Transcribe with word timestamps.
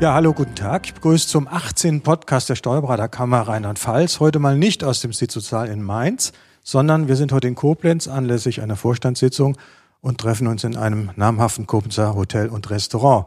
Ja, 0.00 0.14
hallo, 0.14 0.32
guten 0.32 0.54
Tag. 0.54 0.86
Ich 0.86 0.94
begrüße 0.94 1.26
zum 1.26 1.48
18. 1.48 2.02
Podcast 2.02 2.48
der 2.48 2.54
Steuerberaterkammer 2.54 3.40
Rheinland-Pfalz. 3.40 4.20
Heute 4.20 4.38
mal 4.38 4.56
nicht 4.56 4.84
aus 4.84 5.00
dem 5.00 5.12
Sitz 5.12 5.34
in 5.52 5.82
Mainz, 5.82 6.32
sondern 6.62 7.08
wir 7.08 7.16
sind 7.16 7.32
heute 7.32 7.48
in 7.48 7.56
Koblenz 7.56 8.06
anlässlich 8.06 8.62
einer 8.62 8.76
Vorstandssitzung 8.76 9.58
und 10.00 10.18
treffen 10.20 10.46
uns 10.46 10.62
in 10.62 10.76
einem 10.76 11.10
namhaften 11.16 11.66
Koblenzer 11.66 12.14
Hotel 12.14 12.48
und 12.48 12.70
Restaurant. 12.70 13.26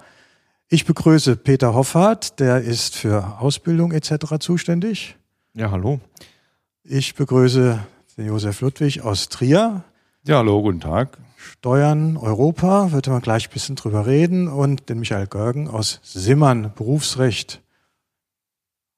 Ich 0.70 0.86
begrüße 0.86 1.36
Peter 1.36 1.74
Hoffart, 1.74 2.40
der 2.40 2.62
ist 2.62 2.96
für 2.96 3.42
Ausbildung 3.42 3.92
etc. 3.92 4.40
zuständig. 4.40 5.18
Ja, 5.54 5.72
hallo. 5.72 6.00
Ich 6.86 7.16
begrüße 7.16 7.80
den 8.18 8.28
Josef 8.28 8.62
Ludwig 8.62 9.02
aus 9.02 9.28
Trier. 9.28 9.84
Ja, 10.26 10.38
hallo, 10.38 10.62
guten 10.62 10.80
Tag. 10.80 11.18
Steuern 11.42 12.18
Europa, 12.18 12.92
wird 12.92 13.08
man 13.08 13.22
gleich 13.22 13.48
ein 13.48 13.54
bisschen 13.54 13.76
drüber 13.76 14.06
reden. 14.06 14.48
Und 14.48 14.90
den 14.90 15.00
Michael 15.00 15.28
Görgen 15.28 15.68
aus 15.68 16.00
Simmern, 16.04 16.72
Berufsrecht. 16.76 17.62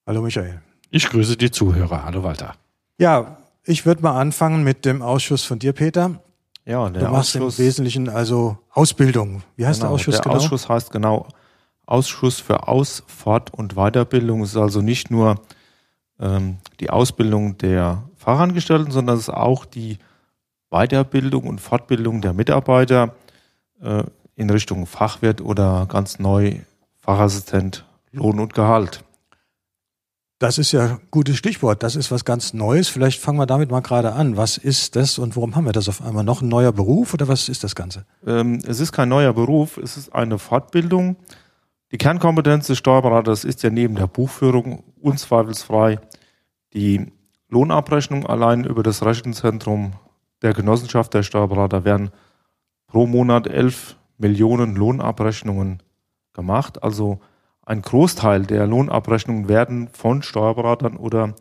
Hallo 0.06 0.22
Michael. 0.22 0.62
Ich 0.90 1.10
grüße 1.10 1.38
die 1.38 1.52
Zuhörer. 1.52 2.04
Hallo 2.04 2.24
Walter. 2.24 2.56
Ja, 2.98 3.38
ich 3.64 3.86
würde 3.86 4.04
mal 4.04 4.20
anfangen 4.20 4.64
mit 4.64 4.84
dem 4.84 5.02
Ausschuss 5.02 5.46
von 5.46 5.60
dir, 5.60 5.72
Peter. 5.72 6.20
Ja, 6.66 6.90
der 6.90 7.06
du 7.06 7.12
machst 7.12 7.36
Ausschuss, 7.36 7.60
im 7.60 7.66
Wesentlichen 7.66 8.10
also 8.10 8.58
Ausbildung. 8.72 9.44
Wie 9.56 9.66
heißt 9.66 9.80
genau, 9.80 9.92
der 9.92 9.96
Ausschuss 9.96 10.16
der 10.16 10.24
genau? 10.24 10.34
Der 10.34 10.42
Ausschuss 10.44 10.70
heißt 10.70 10.92
genau 10.92 11.28
Ausschuss 11.86 12.40
für 12.40 12.68
Aus-, 12.68 13.04
Fort- 13.08 13.54
und 13.54 13.76
Weiterbildung. 13.76 14.44
Es 14.44 14.52
ist 14.52 14.58
also 14.58 14.82
nicht 14.82 15.12
nur 15.12 15.42
ähm, 16.20 16.58
die 16.80 16.90
Ausbildung 16.90 17.58
der 17.58 18.04
Fachangestellten, 18.18 18.92
sondern 18.92 19.16
es 19.16 19.24
ist 19.24 19.34
auch 19.34 19.66
die 19.66 19.98
Weiterbildung 20.74 21.44
und 21.44 21.62
Fortbildung 21.62 22.22
der 22.22 22.34
Mitarbeiter 22.34 23.16
äh, 23.82 24.04
in 24.36 24.50
Richtung 24.50 24.88
Fachwirt 24.88 25.40
oder 25.40 25.86
ganz 25.88 26.20
neu 26.20 26.56
Fachassistent 27.00 27.86
Lohn 28.12 28.40
und 28.40 28.54
Gehalt. 28.54 29.04
Das 30.40 30.58
ist 30.58 30.72
ja 30.72 30.82
ein 30.82 31.00
gutes 31.10 31.38
Stichwort. 31.38 31.84
Das 31.84 31.96
ist 31.96 32.12
was 32.12 32.26
ganz 32.26 32.54
Neues. 32.54 32.90
Vielleicht 32.90 33.22
fangen 33.22 33.38
wir 33.38 33.46
damit 33.46 33.72
mal 33.72 33.82
gerade 33.82 34.14
an. 34.14 34.36
Was 34.36 34.58
ist 34.58 34.96
das 34.96 35.18
und 35.18 35.36
warum 35.38 35.56
haben 35.56 35.66
wir 35.66 35.72
das 35.72 35.88
auf 35.88 36.04
einmal? 36.04 36.24
Noch 36.24 36.42
ein 36.42 36.50
neuer 36.50 36.74
Beruf 36.74 37.14
oder 37.14 37.28
was 37.28 37.48
ist 37.48 37.64
das 37.64 37.76
Ganze? 37.76 38.06
Ähm, 38.26 38.60
es 38.68 38.80
ist 38.80 38.92
kein 38.92 39.10
neuer 39.10 39.32
Beruf, 39.34 39.78
es 39.78 39.96
ist 39.96 40.14
eine 40.14 40.40
Fortbildung. 40.40 41.16
Die 41.92 41.98
Kernkompetenz 41.98 42.68
des 42.68 42.80
Steuerberaters 42.80 43.46
ist 43.46 43.64
ja 43.64 43.70
neben 43.70 43.96
der 43.96 44.08
Buchführung 44.08 44.84
unzweifelsfrei 45.00 46.00
die 46.74 47.12
Lohnabrechnung. 47.50 48.26
Allein 48.26 48.66
über 48.66 48.82
das 48.82 49.06
Rechenzentrum 49.06 49.94
der 50.44 50.54
Genossenschaft 50.54 51.14
der 51.14 51.24
Steuerberater 51.24 51.86
werden 51.86 52.12
pro 52.88 53.08
Monat 53.08 53.48
11 53.48 53.98
Millionen 54.18 54.76
Lohnabrechnungen 54.76 55.82
gemacht. 56.34 56.84
Also 56.84 57.20
ein 57.66 57.82
Großteil 57.82 58.46
der 58.46 58.68
Lohnabrechnungen 58.68 59.48
werden 59.48 59.88
von 59.88 60.22
Steuerberatern 60.22 60.98
oder 60.98 61.34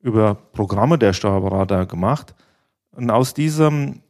über 0.00 0.34
Programme 0.34 0.98
der 0.98 1.12
Steuerberater 1.12 1.86
gemacht. 1.86 2.34
Und 2.92 3.10
aus, 3.10 3.34
diesem, 3.34 4.02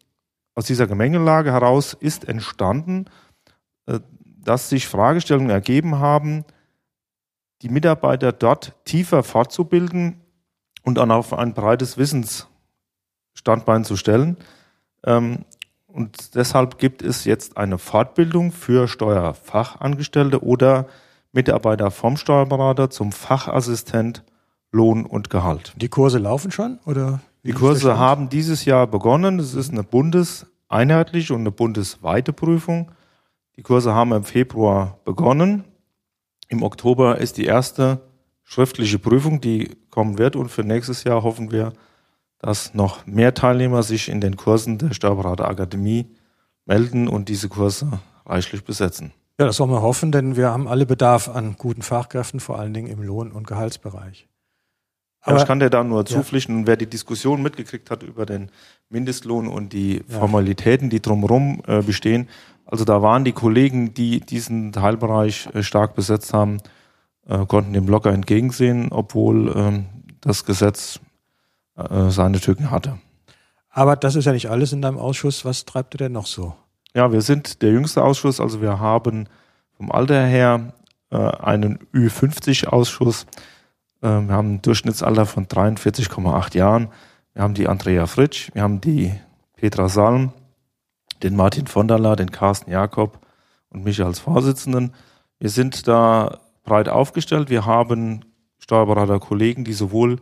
aus 0.55 0.67
dieser 0.67 0.87
Gemengelage 0.87 1.51
heraus 1.53 1.95
ist 1.95 2.29
entstanden, 2.29 3.07
äh, 3.87 4.01
dass 4.23 4.69
sich 4.69 4.87
Fragestellungen 4.87 5.51
ergeben 5.51 5.99
haben, 5.99 6.45
die 7.63 7.71
Mitarbeiter 7.71 8.33
dort 8.33 8.77
tiefer 8.85 9.23
fortzubilden 9.23 10.21
und 10.83 10.99
dann 10.99 11.11
auf 11.11 11.33
ein 11.33 11.55
breites 11.55 11.97
Wissens 11.97 12.49
Standbein 13.37 13.85
zu 13.85 13.97
stellen. 13.97 14.37
Ähm, 15.05 15.45
und 15.87 16.35
deshalb 16.35 16.79
gibt 16.79 17.03
es 17.03 17.25
jetzt 17.25 17.57
eine 17.57 17.79
Fortbildung 17.79 18.51
für 18.51 18.89
Steuerfachangestellte 18.89 20.43
oder 20.43 20.87
Mitarbeiter 21.33 21.91
vom 21.91 22.17
Steuerberater 22.17 22.91
zum 22.91 23.13
Fachassistent 23.13 24.25
Lohn 24.73 25.07
und 25.07 25.31
Gehalt. 25.31 25.73
Die 25.77 25.89
Kurse 25.89 26.19
laufen 26.19 26.51
schon 26.51 26.79
oder? 26.85 27.21
Die 27.45 27.53
Kurse 27.53 27.97
haben 27.97 28.29
dieses 28.29 28.65
Jahr 28.65 28.89
begonnen. 28.89 29.39
Es 29.39 29.55
ist 29.55 29.71
eine 29.71 29.85
bundeseinheitliche 29.85 31.33
und 31.33 31.41
eine 31.41 31.53
bundesweite 31.53 32.33
Prüfung. 32.33 32.91
Die 33.57 33.63
Kurse 33.63 33.95
haben 33.95 34.13
im 34.13 34.25
Februar 34.25 34.99
begonnen. 35.05 35.65
Im 36.49 36.63
Oktober 36.65 37.19
ist 37.19 37.37
die 37.37 37.45
erste 37.45 38.01
schriftliche 38.43 38.99
Prüfung, 38.99 39.41
die 39.41 39.77
kommen 39.91 40.19
wird. 40.19 40.35
Und 40.35 40.51
für 40.51 40.65
nächstes 40.65 41.05
Jahr 41.05 41.23
hoffen 41.23 41.53
wir, 41.53 41.73
dass 42.39 42.75
noch 42.75 43.07
mehr 43.07 43.35
Teilnehmer 43.35 43.83
sich 43.83 44.09
in 44.09 44.21
den 44.21 44.37
Kursen 44.37 44.79
der 44.79 44.93
Steuerberaterakademie 44.93 46.07
melden 46.65 47.09
und 47.09 47.29
diese 47.29 47.49
Kurse 47.49 48.01
reichlich 48.25 48.65
besetzen. 48.65 49.13
Ja, 49.39 49.47
das 49.47 49.61
wollen 49.61 49.71
wir 49.71 49.83
hoffen, 49.83 50.13
denn 50.13 50.37
wir 50.37 50.51
haben 50.51 50.67
alle 50.67 50.87
Bedarf 50.87 51.29
an 51.29 51.57
guten 51.59 51.83
Fachkräften, 51.83 52.41
vor 52.41 52.59
allen 52.59 52.73
Dingen 52.73 52.89
im 52.89 53.03
Lohn- 53.03 53.33
und 53.33 53.47
Gehaltsbereich. 53.47 54.29
Aber, 55.21 55.39
ich 55.39 55.47
kann 55.47 55.59
dir 55.59 55.71
da 55.71 55.83
nur 55.83 56.07
zupflichten, 56.07 56.61
ja. 56.61 56.67
wer 56.69 56.77
die 56.77 56.87
Diskussion 56.87 57.43
mitgekriegt 57.43 57.91
hat 57.91 58.03
über 58.03 58.27
den 58.27 58.51
Mindestlohn 58.89 59.49
und 59.49 59.73
die 59.73 60.05
ja. 60.09 60.19
Formalitäten, 60.19 60.89
die 60.89 61.03
drumherum 61.03 61.63
äh, 61.67 61.83
bestehen, 61.83 62.29
also 62.65 62.85
da 62.85 63.01
waren 63.01 63.25
die 63.25 63.33
Kollegen, 63.33 63.95
die 63.95 64.21
diesen 64.21 64.73
Teilbereich 64.73 65.49
äh, 65.55 65.63
stark 65.63 65.95
besetzt 65.95 66.33
haben, 66.33 66.59
äh, 67.27 67.47
konnten 67.47 67.73
dem 67.73 67.87
locker 67.89 68.13
entgegensehen, 68.13 68.89
obwohl 68.91 69.53
ähm, 69.57 69.87
das 70.21 70.45
Gesetz 70.45 71.01
äh, 71.77 72.11
seine 72.11 72.41
Tücken 72.41 72.71
hatte. 72.71 72.99
Aber 73.71 73.97
das 73.97 74.15
ist 74.15 74.25
ja 74.25 74.33
nicht 74.33 74.49
alles 74.49 74.73
in 74.73 74.83
deinem 74.83 74.99
Ausschuss. 74.99 75.45
Was 75.45 75.65
treibt 75.65 75.95
ihr 75.95 75.99
denn 75.99 76.13
noch 76.13 76.27
so? 76.27 76.55
Ja, 76.95 77.13
wir 77.13 77.21
sind 77.21 77.61
der 77.61 77.71
jüngste 77.71 78.03
Ausschuss, 78.03 78.41
also 78.41 78.63
wir 78.63 78.81
haben 78.81 79.29
vom 79.77 79.93
Alter 79.93 80.25
her 80.25 80.73
äh, 81.11 81.17
einen 81.17 81.79
Ü50-Ausschuss. 81.93 83.27
Äh, 84.01 84.07
wir 84.07 84.33
haben 84.33 84.55
ein 84.55 84.63
Durchschnittsalter 84.63 85.27
von 85.27 85.47
43,8 85.47 86.57
Jahren. 86.57 86.89
Wir 87.35 87.43
haben 87.43 87.53
die 87.53 87.69
Andrea 87.69 88.07
Fritsch, 88.07 88.49
wir 88.55 88.63
haben 88.63 88.81
die 88.81 89.13
Petra 89.57 89.91
Salm, 89.91 90.33
den 91.23 91.37
Martin 91.37 91.67
von 91.67 91.87
der 91.87 91.99
La, 91.99 92.17
den 92.17 92.31
Carsten 92.31 92.71
Jakob 92.71 93.19
und 93.69 93.85
mich 93.85 94.03
als 94.03 94.19
Vorsitzenden. 94.19 94.95
Wir 95.39 95.51
sind 95.51 95.87
da 95.87 96.39
breit 96.65 96.89
aufgestellt. 96.89 97.51
Wir 97.51 97.67
haben 97.67 98.25
Steuerberater-Kollegen, 98.59 99.65
die 99.65 99.75
sowohl 99.75 100.21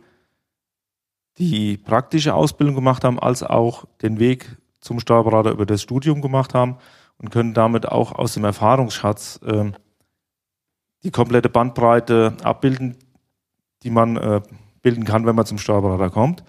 die 1.37 1.77
praktische 1.77 2.33
Ausbildung 2.33 2.75
gemacht 2.75 3.03
haben, 3.03 3.19
als 3.19 3.43
auch 3.43 3.85
den 4.01 4.19
Weg 4.19 4.57
zum 4.79 4.99
Steuerberater 4.99 5.51
über 5.51 5.65
das 5.65 5.81
Studium 5.81 6.21
gemacht 6.21 6.53
haben 6.53 6.77
und 7.17 7.31
können 7.31 7.53
damit 7.53 7.87
auch 7.87 8.11
aus 8.13 8.33
dem 8.33 8.43
Erfahrungsschatz 8.43 9.39
äh, 9.45 9.71
die 11.03 11.11
komplette 11.11 11.49
Bandbreite 11.49 12.35
abbilden, 12.43 12.97
die 13.83 13.89
man 13.89 14.17
äh, 14.17 14.41
bilden 14.81 15.03
kann, 15.03 15.25
wenn 15.25 15.35
man 15.35 15.45
zum 15.45 15.57
Steuerberater 15.57 16.09
kommt. 16.09 16.43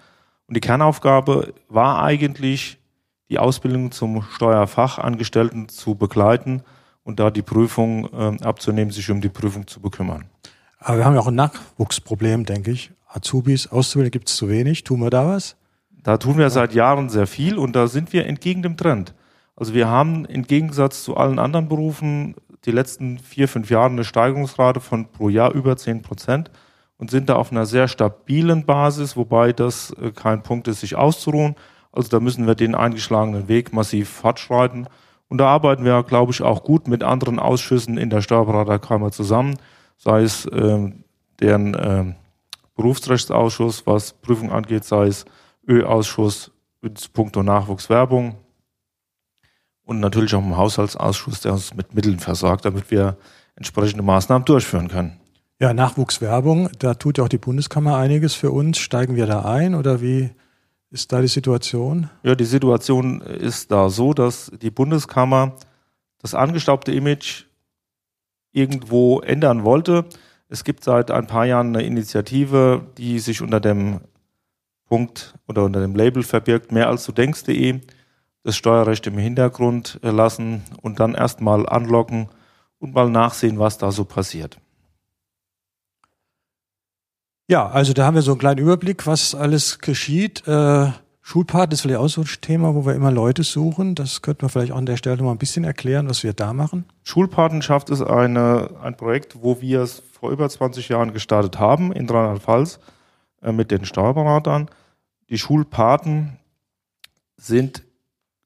Und 0.47 0.55
die 0.55 0.61
Kernaufgabe 0.61 1.53
war 1.67 2.01
eigentlich, 2.01 2.79
die 3.29 3.39
Ausbildung 3.39 3.91
zum 3.91 4.21
Steuerfachangestellten 4.21 5.67
zu 5.67 5.95
begleiten 5.95 6.63
und 7.03 7.19
da 7.19 7.29
die 7.29 7.41
Prüfung 7.41 8.07
äh, 8.13 8.43
abzunehmen, 8.43 8.91
sich 8.91 9.09
um 9.11 9.19
die 9.19 9.29
Prüfung 9.29 9.67
zu 9.67 9.81
bekümmern. 9.81 10.29
Aber 10.79 10.99
wir 10.99 11.05
haben 11.05 11.13
ja 11.13 11.19
auch 11.19 11.27
ein 11.27 11.35
Nachwuchsproblem, 11.35 12.45
denke 12.45 12.71
ich. 12.71 12.91
Azubis, 13.17 13.67
Auszubildende 13.67 14.11
gibt 14.11 14.29
es 14.29 14.35
zu 14.35 14.47
wenig. 14.47 14.83
Tun 14.83 15.01
wir 15.01 15.09
da 15.09 15.27
was? 15.27 15.55
Da 16.03 16.17
tun 16.17 16.37
wir 16.37 16.49
seit 16.49 16.73
Jahren 16.73 17.09
sehr 17.09 17.27
viel 17.27 17.57
und 17.57 17.75
da 17.75 17.87
sind 17.87 18.13
wir 18.13 18.25
entgegen 18.27 18.61
dem 18.61 18.77
Trend. 18.77 19.13
Also 19.55 19.73
wir 19.73 19.87
haben 19.87 20.25
im 20.25 20.43
Gegensatz 20.43 21.03
zu 21.03 21.17
allen 21.17 21.39
anderen 21.39 21.67
Berufen 21.67 22.35
die 22.65 22.71
letzten 22.71 23.17
vier, 23.17 23.47
fünf 23.47 23.71
Jahre 23.71 23.89
eine 23.89 24.03
Steigerungsrate 24.03 24.79
von 24.79 25.11
pro 25.11 25.29
Jahr 25.29 25.53
über 25.53 25.75
zehn 25.77 26.03
Prozent 26.03 26.51
und 26.97 27.09
sind 27.09 27.29
da 27.29 27.35
auf 27.35 27.51
einer 27.51 27.65
sehr 27.65 27.87
stabilen 27.87 28.65
Basis, 28.65 29.17
wobei 29.17 29.51
das 29.51 29.91
äh, 30.01 30.11
kein 30.11 30.43
Punkt 30.43 30.67
ist, 30.67 30.81
sich 30.81 30.95
auszuruhen. 30.95 31.55
Also 31.91 32.09
da 32.09 32.19
müssen 32.19 32.45
wir 32.45 32.55
den 32.55 32.75
eingeschlagenen 32.75 33.47
Weg 33.47 33.73
massiv 33.73 34.09
fortschreiten. 34.09 34.87
Und 35.27 35.39
da 35.39 35.47
arbeiten 35.47 35.83
wir, 35.83 36.03
glaube 36.03 36.31
ich, 36.31 36.41
auch 36.41 36.63
gut 36.63 36.87
mit 36.87 37.03
anderen 37.03 37.39
Ausschüssen 37.39 37.97
in 37.97 38.09
der 38.09 38.21
Steuerberaterkammer 38.21 39.11
zusammen, 39.11 39.57
sei 39.97 40.21
es 40.21 40.45
äh, 40.45 40.91
deren 41.39 41.73
äh, 41.73 42.13
Berufsrechtsausschuss, 42.77 43.85
was 43.85 44.13
Prüfung 44.13 44.51
angeht, 44.51 44.85
sei 44.85 45.07
es 45.07 45.25
Ö-Ausschuss 45.67 46.51
mit 46.81 47.11
puncto 47.11 47.43
Nachwuchswerbung 47.43 48.37
und 49.83 49.99
natürlich 49.99 50.33
auch 50.35 50.43
im 50.43 50.55
Haushaltsausschuss, 50.55 51.41
der 51.41 51.53
uns 51.53 51.73
mit 51.73 51.93
Mitteln 51.93 52.19
versorgt, 52.19 52.63
damit 52.63 52.89
wir 52.91 53.17
entsprechende 53.55 54.03
Maßnahmen 54.03 54.45
durchführen 54.45 54.87
können. 54.87 55.19
Ja, 55.59 55.73
Nachwuchswerbung, 55.73 56.69
da 56.77 56.93
tut 56.93 57.17
ja 57.17 57.23
auch 57.23 57.29
die 57.29 57.39
Bundeskammer 57.39 57.97
einiges 57.97 58.35
für 58.35 58.51
uns. 58.51 58.77
Steigen 58.77 59.15
wir 59.15 59.25
da 59.25 59.43
ein 59.43 59.73
oder 59.73 60.01
wie 60.01 60.29
ist 60.91 61.11
da 61.11 61.21
die 61.21 61.27
Situation? 61.27 62.09
Ja, 62.23 62.35
die 62.35 62.45
Situation 62.45 63.21
ist 63.21 63.71
da 63.71 63.89
so, 63.89 64.13
dass 64.13 64.51
die 64.61 64.69
Bundeskammer 64.69 65.55
das 66.19 66.35
angestaubte 66.35 66.91
Image 66.91 67.45
irgendwo 68.51 69.19
ändern 69.21 69.63
wollte. 69.63 70.05
Es 70.49 70.63
gibt 70.63 70.83
seit 70.83 71.11
ein 71.11 71.27
paar 71.27 71.45
Jahren 71.45 71.75
eine 71.75 71.85
Initiative, 71.85 72.85
die 72.97 73.19
sich 73.19 73.41
unter 73.41 73.59
dem 73.59 73.99
Punkt 74.85 75.35
oder 75.47 75.63
unter 75.63 75.81
dem 75.81 75.95
Label 75.95 76.23
verbirgt, 76.23 76.71
mehr 76.71 76.87
als 76.87 77.05
du 77.05 77.11
denkst.de, 77.11 77.81
das 78.43 78.55
Steuerrecht 78.55 79.05
im 79.07 79.17
Hintergrund 79.17 79.99
lassen 80.01 80.63
und 80.81 80.99
dann 81.01 81.15
erstmal 81.15 81.67
anlocken 81.67 82.29
und 82.79 82.93
mal 82.93 83.09
nachsehen, 83.09 83.59
was 83.59 83.77
da 83.77 83.91
so 83.91 84.05
passiert. 84.05 84.57
Ja, 87.49 87.67
also 87.67 87.93
da 87.93 88.05
haben 88.05 88.15
wir 88.15 88.21
so 88.21 88.31
einen 88.31 88.39
kleinen 88.39 88.59
Überblick, 88.59 89.05
was 89.05 89.35
alles 89.35 89.79
geschieht. 89.79 90.47
Äh 90.47 90.91
Schulpart 91.29 91.73
ist 91.73 91.81
vielleicht 91.81 91.99
auch 91.99 92.07
so 92.07 92.21
ein 92.21 92.27
Thema, 92.39 92.73
wo 92.73 92.85
wir 92.85 92.95
immer 92.95 93.11
Leute 93.11 93.43
suchen. 93.43 93.95
Das 93.95 94.21
könnte 94.21 94.45
man 94.45 94.49
vielleicht 94.49 94.71
auch 94.71 94.77
an 94.77 94.85
der 94.85 94.95
Stelle 94.95 95.21
mal 95.21 95.31
ein 95.31 95.37
bisschen 95.37 95.65
erklären, 95.65 96.07
was 96.07 96.23
wir 96.23 96.31
da 96.31 96.53
machen. 96.53 96.85
Schulpatenschaft 97.03 97.89
ist 97.89 98.01
eine, 98.01 98.69
ein 98.81 98.95
Projekt, 98.95 99.43
wo 99.43 99.59
wir 99.59 99.81
es 99.81 100.01
vor 100.13 100.31
über 100.31 100.47
20 100.47 100.87
Jahren 100.87 101.11
gestartet 101.11 101.59
haben 101.59 101.91
in 101.91 102.09
Rheinland-Pfalz 102.09 102.79
äh, 103.41 103.51
mit 103.51 103.71
den 103.71 103.83
Steuerberatern. 103.83 104.69
Die 105.29 105.37
Schulpaten 105.37 106.37
sind 107.35 107.83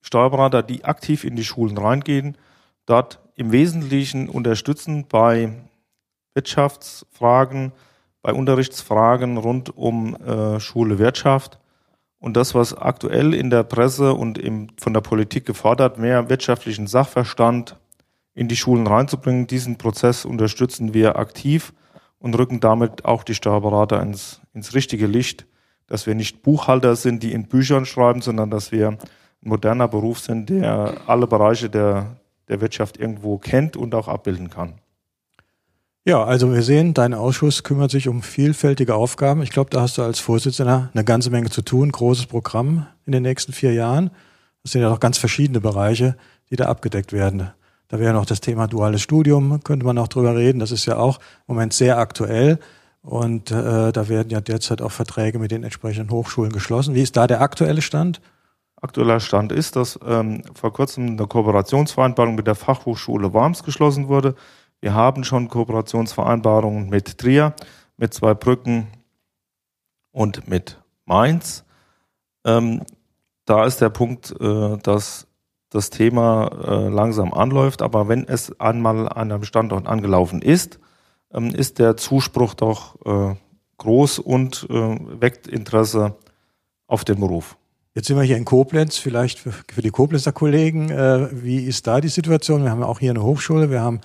Steuerberater, 0.02 0.64
die 0.64 0.84
aktiv 0.84 1.24
in 1.24 1.36
die 1.36 1.44
Schulen 1.44 1.78
reingehen, 1.78 2.36
dort 2.88 3.20
im 3.36 3.52
Wesentlichen 3.52 4.28
unterstützen 4.28 5.06
bei 5.08 5.54
Wirtschaftsfragen, 6.34 7.74
bei 8.24 8.34
Unterrichtsfragen 8.34 9.38
rund 9.38 9.78
um 9.78 10.16
äh, 10.16 10.60
Schule 10.60 10.98
Wirtschaft 10.98 11.61
und 12.22 12.38
das, 12.38 12.54
was 12.54 12.78
aktuell 12.78 13.34
in 13.34 13.50
der 13.50 13.64
Presse 13.64 14.14
und 14.14 14.38
im, 14.38 14.68
von 14.78 14.94
der 14.94 15.02
Politik 15.02 15.46
gefordert, 15.46 15.98
mehr 15.98 16.30
wirtschaftlichen 16.30 16.86
Sachverstand 16.86 17.78
in 18.36 18.48
die 18.48 18.56
Schulen 18.56 18.86
reinzubringen. 18.86 19.48
Diesen 19.48 19.78
Prozess 19.78 20.24
unterstützen 20.24 20.94
wir 20.94 21.18
aktiv 21.18 21.74
und 22.20 22.38
rücken 22.38 22.60
damit 22.60 23.06
auch 23.06 23.24
die 23.24 23.34
Steuerberater 23.34 24.02
ins, 24.02 24.40
ins 24.54 24.76
richtige 24.76 25.08
Licht, 25.08 25.48
dass 25.88 26.06
wir 26.06 26.14
nicht 26.14 26.44
Buchhalter 26.44 26.96
sind, 26.96 27.24
die 27.24 27.34
in 27.34 27.48
Büchern 27.48 27.86
schreiben, 27.88 28.22
sondern 28.22 28.52
dass 28.52 28.72
wir 28.72 28.90
ein 28.90 29.00
moderner 29.42 29.88
Beruf 29.88 30.20
sind, 30.20 30.48
der 30.52 31.02
alle 31.08 31.26
Bereiche 31.26 31.72
der, 31.72 32.18
der 32.50 32.62
Wirtschaft 32.62 32.98
irgendwo 32.98 33.40
kennt 33.40 33.76
und 33.76 33.96
auch 33.96 34.08
abbilden 34.08 34.52
kann. 34.52 34.76
Ja, 36.04 36.24
also 36.24 36.52
wir 36.52 36.64
sehen, 36.64 36.96
dein 36.96 37.14
Ausschuss 37.14 37.62
kümmert 37.62 37.92
sich 37.92 38.08
um 38.08 38.24
vielfältige 38.24 38.96
Aufgaben. 38.96 39.44
Ich 39.44 39.52
glaube, 39.52 39.70
da 39.70 39.82
hast 39.82 40.00
du 40.00 40.02
als 40.02 40.20
Vorsitzender 40.20 40.90
eine 40.96 41.04
ganze 41.04 41.30
Menge 41.30 41.52
zu 41.52 41.62
tun, 41.62 41.92
großes 41.92 42.26
Programm 42.26 42.88
in 43.06 43.12
den 43.12 43.22
nächsten 43.22 43.54
vier 43.54 43.74
Jahren. 43.74 44.10
Das 44.64 44.72
sind 44.72 44.82
ja 44.82 44.90
noch 44.90 45.00
ganz 45.00 45.20
verschiedene 45.20 45.62
Bereiche, 45.62 46.18
die 46.50 46.56
da 46.56 46.66
abgedeckt 46.66 47.14
werden. 47.14 47.52
Da 47.88 48.00
wäre 48.00 48.14
noch 48.14 48.26
das 48.26 48.42
Thema 48.42 48.68
duales 48.68 49.04
Studium, 49.04 49.64
könnte 49.64 49.86
man 49.86 50.00
auch 50.00 50.08
drüber 50.08 50.36
reden. 50.36 50.58
Das 50.58 50.72
ist 50.72 50.88
ja 50.88 50.98
auch 50.98 51.20
im 51.48 51.56
Moment 51.56 51.74
sehr 51.74 52.00
aktuell. 52.00 52.58
Und 53.04 53.52
äh, 53.52 53.92
da 53.92 54.10
werden 54.10 54.32
ja 54.32 54.42
derzeit 54.42 54.82
auch 54.82 54.92
Verträge 54.92 55.38
mit 55.38 55.52
den 55.52 55.64
entsprechenden 55.64 56.10
Hochschulen 56.10 56.52
geschlossen. 56.52 56.96
Wie 56.96 57.04
ist 57.04 57.16
da 57.16 57.28
der 57.28 57.42
aktuelle 57.42 57.84
Stand? 57.84 58.22
Aktueller 58.82 59.20
Stand 59.20 59.52
ist, 59.52 59.76
dass 59.76 60.00
ähm, 60.04 60.42
vor 60.56 60.74
kurzem 60.74 61.10
eine 61.10 61.28
Kooperationsvereinbarung 61.28 62.34
mit 62.34 62.48
der 62.48 62.56
Fachhochschule 62.56 63.34
Worms 63.34 63.64
geschlossen 63.64 64.08
wurde 64.08 64.34
wir 64.82 64.94
haben 64.94 65.24
schon 65.24 65.48
Kooperationsvereinbarungen 65.48 66.90
mit 66.90 67.18
Trier, 67.18 67.54
mit 67.98 68.14
zwei 68.14 68.34
Brücken 68.34 68.88
und 70.12 70.48
mit 70.48 70.82
Mainz. 71.06 71.64
Ähm, 72.44 72.82
da 73.46 73.66
ist 73.66 73.80
der 73.80 73.90
Punkt, 73.90 74.34
äh, 74.40 74.78
dass 74.78 75.28
das 75.70 75.90
Thema 75.90 76.48
äh, 76.68 76.90
langsam 76.90 77.34
anläuft, 77.34 77.82
aber 77.82 78.10
wenn 78.10 78.28
es 78.28 78.60
einmal 78.60 79.08
an 79.08 79.32
einem 79.32 79.44
Standort 79.44 79.88
angelaufen 79.88 80.42
ist, 80.42 80.80
ähm, 81.32 81.48
ist 81.48 81.80
der 81.80 81.96
Zuspruch 81.96 82.56
doch 82.56 82.96
äh, 83.06 83.36
groß 83.78 84.20
und 84.20 84.68
äh, 84.70 85.22
weckt 85.22 85.48
Interesse 85.48 86.16
auf 86.88 87.06
den 87.06 87.20
Beruf. 87.20 87.58
Jetzt 87.94 88.08
sind 88.08 88.18
wir 88.18 88.24
hier 88.24 88.38
in 88.38 88.46
Koblenz, 88.46 88.98
vielleicht 88.98 89.40
für, 89.40 89.52
für 89.52 89.82
die 89.82 89.92
Koblenzer 89.92 90.32
Kollegen. 90.32 90.90
Äh, 90.90 91.30
wie 91.44 91.64
ist 91.64 91.88
da 91.88 92.02
die 92.02 92.10
Situation? 92.10 92.64
Wir 92.64 92.72
haben 92.72 92.84
auch 92.84 93.00
hier 93.00 93.12
eine 93.12 93.24
Hochschule, 93.24 93.70
wir 93.70 93.82
haben 93.82 94.02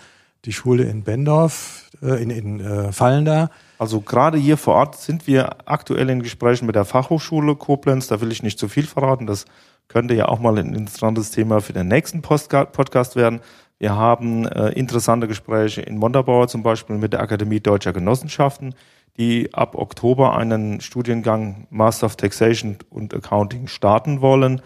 die 0.46 0.52
Schule 0.52 0.84
in 0.84 1.02
Bendorf, 1.02 1.90
äh, 2.02 2.22
in, 2.22 2.30
in 2.30 2.60
äh, 2.60 2.92
Fallenda. 2.92 3.50
Also 3.78 4.00
gerade 4.00 4.38
hier 4.38 4.56
vor 4.56 4.74
Ort 4.74 4.96
sind 4.96 5.26
wir 5.26 5.68
aktuell 5.68 6.08
in 6.08 6.22
Gesprächen 6.22 6.66
mit 6.66 6.76
der 6.76 6.84
Fachhochschule 6.84 7.56
Koblenz. 7.56 8.06
Da 8.06 8.20
will 8.20 8.32
ich 8.32 8.42
nicht 8.42 8.58
zu 8.58 8.68
viel 8.68 8.86
verraten. 8.86 9.26
Das 9.26 9.44
könnte 9.88 10.14
ja 10.14 10.28
auch 10.28 10.38
mal 10.38 10.56
ein 10.58 10.74
interessantes 10.74 11.30
Thema 11.30 11.60
für 11.60 11.72
den 11.72 11.88
nächsten 11.88 12.22
Podcast 12.22 13.16
werden. 13.16 13.40
Wir 13.78 13.94
haben 13.94 14.46
äh, 14.46 14.70
interessante 14.70 15.28
Gespräche 15.28 15.82
in 15.82 15.98
Montabaur 15.98 16.48
zum 16.48 16.62
Beispiel 16.62 16.96
mit 16.96 17.12
der 17.12 17.20
Akademie 17.20 17.60
Deutscher 17.60 17.92
Genossenschaften, 17.92 18.74
die 19.18 19.52
ab 19.52 19.74
Oktober 19.74 20.36
einen 20.36 20.80
Studiengang 20.80 21.66
Master 21.70 22.06
of 22.06 22.16
Taxation 22.16 22.78
und 22.88 23.12
Accounting 23.12 23.66
starten 23.66 24.22
wollen. 24.22 24.62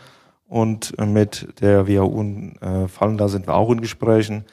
Und 0.46 0.96
äh, 0.98 1.06
mit 1.06 1.60
der 1.60 1.88
WHU 1.88 2.20
in 2.20 2.56
äh, 2.60 2.86
Fallenda 2.86 3.28
sind 3.28 3.48
wir 3.48 3.54
auch 3.54 3.70
in 3.70 3.80
Gesprächen. 3.80 4.44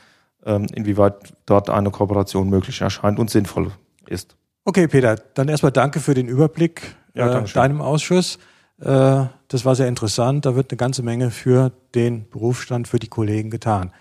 Ähm, 0.47 0.65
inwieweit 0.73 1.33
dort 1.45 1.69
eine 1.69 1.91
Kooperation 1.91 2.49
möglich 2.49 2.79
erscheint 2.79 3.19
und 3.19 3.29
sinnvoll 3.29 3.71
ist. 4.07 4.37
Okay, 4.63 4.87
Peter, 4.87 5.17
dann 5.33 5.49
erstmal 5.49 5.73
danke 5.73 5.99
für 5.99 6.13
den 6.13 6.29
Überblick 6.29 6.95
ja, 7.13 7.39
äh, 7.39 7.43
deinem 7.43 7.81
Ausschuss. 7.81 8.39
Äh, 8.79 9.25
das 9.49 9.65
war 9.65 9.75
sehr 9.75 9.89
interessant. 9.89 10.45
Da 10.45 10.55
wird 10.55 10.71
eine 10.71 10.77
ganze 10.77 11.03
Menge 11.03 11.31
für 11.31 11.73
den 11.95 12.29
Berufsstand, 12.29 12.87
für 12.87 12.97
die 12.97 13.09
Kollegen 13.09 13.49
getan. 13.49 13.91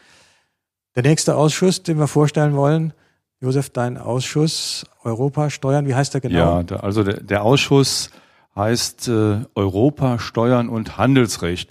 Der 0.95 1.03
nächste 1.03 1.35
Ausschuss, 1.35 1.83
den 1.83 1.99
wir 1.99 2.07
vorstellen 2.07 2.55
wollen, 2.55 2.93
Josef, 3.41 3.71
dein 3.71 3.99
Ausschuss 3.99 4.87
Europa 5.03 5.51
Steuern, 5.51 5.89
wie 5.89 5.97
heißt 5.97 6.15
der 6.15 6.21
genau? 6.21 6.61
Ja, 6.61 6.77
also 6.77 7.03
der, 7.03 7.25
der, 7.25 7.43
Ausschuss 7.43 8.11
heißt 8.55 9.09
äh, 9.09 9.41
Europa 9.57 10.21
Steuern 10.21 10.69
und 10.69 10.97
Handelsrecht. 10.97 11.71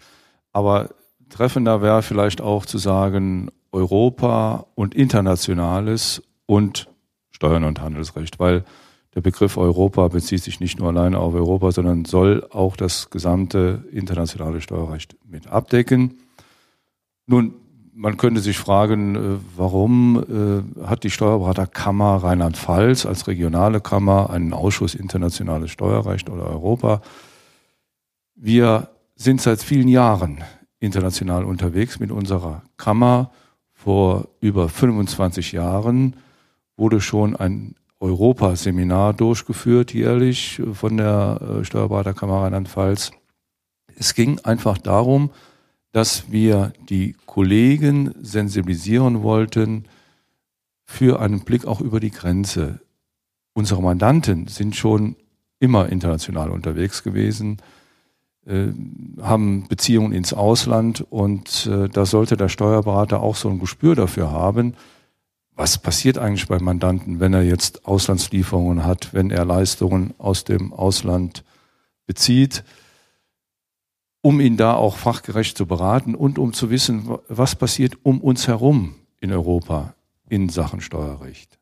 Aber 0.51 0.89
treffender 1.30 1.81
wäre 1.81 2.04
vielleicht 2.04 2.42
auch 2.42 2.66
zu 2.66 2.78
sagen 2.78 3.51
Europa 3.75 4.66
und 4.74 4.95
Internationales 4.95 6.24
und 6.45 6.88
Steuern 7.30 7.66
und 7.66 7.81
Handelsrecht, 7.81 8.39
weil 8.39 8.63
der 9.13 9.22
Begriff 9.22 9.57
Europa 9.57 10.07
bezieht 10.07 10.44
sich 10.44 10.60
nicht 10.60 10.80
nur 10.80 10.88
alleine 10.88 11.19
auf 11.19 11.33
Europa, 11.33 11.72
sondern 11.72 12.06
soll 12.06 12.48
auch 12.51 12.77
das 12.77 13.10
gesamte 13.10 13.83
internationale 13.92 14.62
Steuerrecht 14.62 15.18
mit 15.25 15.48
abdecken. 15.48 16.19
Nun, 17.27 17.56
man 17.94 18.18
könnte 18.18 18.42
sich 18.42 18.57
fragen, 18.57 19.16
äh, 19.16 19.19
warum 19.56 20.24
äh, 20.80 20.86
hat 20.86 21.04
die 21.04 21.10
Steuerberaterkammer 21.10 22.24
Rheinland-Pfalz 22.24 23.06
als 23.06 23.28
regionale 23.28 23.81
Kammer 23.81 24.30
einen 24.30 24.54
Ausschuss 24.54 24.95
internationales 24.95 25.71
Steuerrecht 25.71 26.30
oder 26.30 26.47
Europa? 26.47 27.02
Wir 28.35 28.90
sind 29.16 29.42
seit 29.42 29.61
vielen 29.61 29.88
Jahren 29.88 30.44
international 30.80 31.45
unterwegs 31.45 31.99
mit 31.99 32.11
unserer 32.11 32.64
Kammer 32.78 33.31
vor 33.85 34.30
über 34.42 34.68
25 34.68 35.51
Jahren 35.51 36.15
wurde 36.75 36.99
schon 36.99 37.35
ein 37.35 37.75
Europaseminar 37.99 39.13
durchgeführt, 39.13 39.94
jährlich 39.94 40.59
von 40.73 40.97
der 40.97 41.39
äh, 41.39 41.63
Steuerberaterkammer 41.63 42.42
Rheinland-Pfalz. 42.42 43.11
Es 43.95 44.15
ging 44.15 44.39
einfach 44.39 44.80
darum, 44.80 45.30
dass 45.92 46.31
wir 46.31 46.73
die 46.89 47.15
Kollegen 47.27 48.15
sensibilisieren 48.23 49.21
wollten 49.21 49.85
für 50.83 51.19
einen 51.19 51.42
Blick 51.42 51.68
auch 51.68 51.80
über 51.80 51.99
die 51.99 52.09
Grenze. 52.09 52.80
Unsere 53.54 53.83
Mandanten 53.83 54.47
sind 54.47 54.75
schon 54.75 55.15
immer 55.59 55.89
international 55.89 56.49
unterwegs 56.49 57.04
gewesen. 57.04 57.57
Äh, 58.45 58.73
haben 59.21 59.68
Beziehungen 59.68 60.14
ins 60.14 60.31
Ausland 60.31 61.04
und 61.09 61.66
äh, 61.66 61.90
da 61.90 62.06
sollte 62.06 62.37
der 62.37 62.47
Steuerberater 62.47 63.19
auch 63.19 63.35
so 63.35 63.49
ein 63.49 63.57
Gespür 63.57 63.95
dafür 63.95 64.31
haben, 64.31 64.75
was 65.56 65.80
passiert 65.80 66.19
eigentlich 66.19 66.47
beim 66.47 66.64
Mandanten, 66.64 67.19
wenn 67.19 67.33
er 67.33 67.42
jetzt 67.42 67.87
Auslandslieferungen 67.87 68.85
hat, 68.85 69.16
wenn 69.16 69.31
er 69.31 69.45
Leistungen 69.45 70.14
aus 70.19 70.44
dem 70.44 70.73
Ausland 70.73 71.44
bezieht, 72.06 72.64
um 74.21 74.40
ihn 74.40 74.57
da 74.57 74.75
auch 74.75 74.97
fachgerecht 74.97 75.57
zu 75.57 75.66
beraten 75.66 76.14
und 76.14 76.37
um 76.37 76.54
zu 76.54 76.69
wissen, 76.69 77.18
was 77.28 77.56
passiert 77.56 77.97
um 78.04 78.21
uns 78.21 78.47
herum 78.47 78.94
in 79.21 79.31
Europa 79.31 79.95
in 80.30 80.49
Sachen 80.49 80.81
Steuerrecht. 80.81 81.57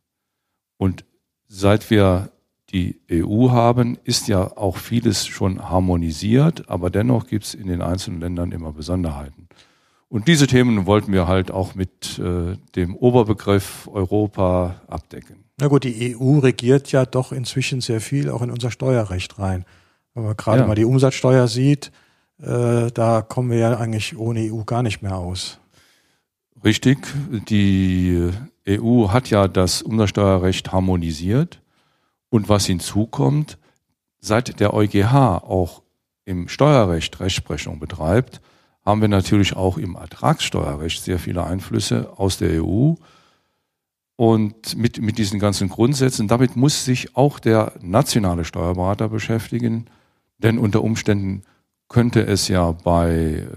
Und 0.75 1.05
seit 1.47 1.89
wir 1.89 2.32
die 2.73 2.99
EU 3.11 3.51
haben, 3.51 3.97
ist 4.03 4.27
ja 4.27 4.57
auch 4.57 4.77
vieles 4.77 5.27
schon 5.27 5.69
harmonisiert, 5.69 6.69
aber 6.69 6.89
dennoch 6.89 7.27
gibt 7.27 7.45
es 7.45 7.53
in 7.53 7.67
den 7.67 7.81
einzelnen 7.81 8.19
Ländern 8.19 8.51
immer 8.51 8.73
Besonderheiten. 8.73 9.47
Und 10.09 10.27
diese 10.27 10.47
Themen 10.47 10.85
wollten 10.85 11.13
wir 11.13 11.27
halt 11.27 11.49
auch 11.49 11.75
mit 11.75 12.19
äh, 12.19 12.57
dem 12.75 12.95
Oberbegriff 12.95 13.89
Europa 13.91 14.81
abdecken. 14.87 15.43
Na 15.59 15.67
gut, 15.67 15.83
die 15.83 16.15
EU 16.15 16.39
regiert 16.39 16.91
ja 16.91 17.05
doch 17.05 17.31
inzwischen 17.31 17.81
sehr 17.81 18.01
viel 18.01 18.29
auch 18.29 18.41
in 18.41 18.51
unser 18.51 18.69
Steuerrecht 18.69 19.39
rein. 19.39 19.65
Wenn 20.13 20.23
man 20.23 20.37
gerade 20.37 20.61
ja. 20.61 20.67
mal 20.67 20.75
die 20.75 20.85
Umsatzsteuer 20.85 21.47
sieht, 21.47 21.91
äh, 22.39 22.91
da 22.91 23.21
kommen 23.21 23.49
wir 23.49 23.57
ja 23.57 23.77
eigentlich 23.77 24.17
ohne 24.17 24.51
EU 24.51 24.63
gar 24.63 24.83
nicht 24.83 25.01
mehr 25.01 25.17
aus. 25.17 25.59
Richtig, 26.63 26.99
die 27.49 28.29
EU 28.67 29.09
hat 29.09 29.29
ja 29.29 29.47
das 29.47 29.81
Umsatzsteuerrecht 29.81 30.71
harmonisiert. 30.71 31.62
Und 32.33 32.49
was 32.49 32.65
hinzukommt, 32.65 33.59
seit 34.19 34.59
der 34.59 34.73
EuGH 34.73 35.43
auch 35.43 35.83
im 36.25 36.47
Steuerrecht 36.47 37.19
Rechtsprechung 37.19 37.77
betreibt, 37.77 38.41
haben 38.83 39.01
wir 39.01 39.07
natürlich 39.07 39.55
auch 39.55 39.77
im 39.77 39.93
Ertragssteuerrecht 39.93 41.03
sehr 41.03 41.19
viele 41.19 41.43
Einflüsse 41.43 42.11
aus 42.17 42.39
der 42.39 42.63
EU. 42.63 42.95
Und 44.15 44.75
mit, 44.75 44.99
mit 44.99 45.19
diesen 45.19 45.39
ganzen 45.39 45.69
Grundsätzen, 45.69 46.27
damit 46.27 46.55
muss 46.55 46.85
sich 46.85 47.15
auch 47.15 47.37
der 47.37 47.73
nationale 47.81 48.45
Steuerberater 48.45 49.09
beschäftigen, 49.09 49.85
denn 50.39 50.57
unter 50.57 50.83
Umständen 50.83 51.43
könnte 51.87 52.25
es 52.25 52.47
ja 52.47 52.71
bei 52.71 53.11
äh, 53.11 53.47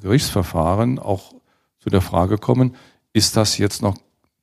Gerichtsverfahren 0.00 1.00
auch 1.00 1.34
zu 1.80 1.90
der 1.90 2.00
Frage 2.00 2.38
kommen, 2.38 2.76
ist 3.12 3.36
das 3.36 3.58
jetzt 3.58 3.82
noch 3.82 3.98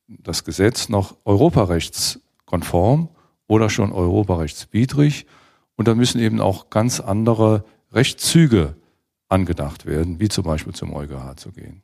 das 0.08 0.44
Gesetz 0.44 0.90
noch 0.90 1.16
europarechtskonform 1.24 3.08
oder 3.48 3.68
schon 3.70 3.92
europarechtswidrig? 3.92 5.26
Und 5.74 5.88
da 5.88 5.94
müssen 5.94 6.20
eben 6.20 6.40
auch 6.40 6.70
ganz 6.70 7.00
andere 7.00 7.64
Rechtszüge 7.92 8.76
angedacht 9.28 9.86
werden, 9.86 10.20
wie 10.20 10.28
zum 10.28 10.44
Beispiel 10.44 10.74
zum 10.74 10.94
EuGH 10.94 11.36
zu 11.36 11.50
gehen. 11.50 11.82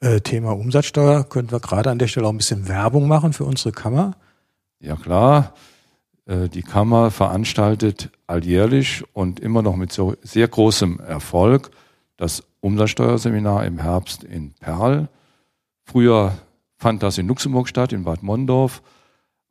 Äh, 0.00 0.20
Thema 0.20 0.52
Umsatzsteuer, 0.52 1.24
könnten 1.24 1.52
wir 1.52 1.60
gerade 1.60 1.90
an 1.90 1.98
der 1.98 2.08
Stelle 2.08 2.26
auch 2.26 2.32
ein 2.32 2.38
bisschen 2.38 2.68
Werbung 2.68 3.08
machen 3.08 3.32
für 3.32 3.44
unsere 3.44 3.72
Kammer? 3.72 4.16
Ja 4.80 4.96
klar, 4.96 5.54
äh, 6.26 6.48
die 6.48 6.62
Kammer 6.62 7.10
veranstaltet 7.10 8.10
alljährlich 8.26 9.04
und 9.12 9.40
immer 9.40 9.62
noch 9.62 9.76
mit 9.76 9.92
so 9.92 10.14
sehr 10.22 10.48
großem 10.48 11.00
Erfolg 11.00 11.70
das 12.16 12.42
Umsatzsteuerseminar 12.60 13.64
im 13.66 13.78
Herbst 13.78 14.24
in 14.24 14.54
Perl. 14.54 15.08
Früher 15.84 16.36
fand 16.76 17.02
das 17.02 17.18
in 17.18 17.28
Luxemburg 17.28 17.68
statt, 17.68 17.92
in 17.92 18.04
Bad 18.04 18.22
Mondorf. 18.22 18.82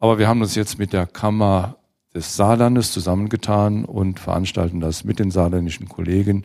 Aber 0.03 0.19
wir 0.19 0.27
haben 0.27 0.41
uns 0.41 0.53
jetzt 0.55 0.79
mit 0.79 0.91
der 0.91 1.07
Kammer 1.07 1.77
des 2.13 2.35
Saarlandes 2.35 2.91
zusammengetan 2.91 3.85
und 3.85 4.19
veranstalten 4.19 4.81
das 4.81 5.05
mit 5.05 5.17
den 5.17 5.31
saarländischen 5.31 5.87
Kollegen. 5.87 6.43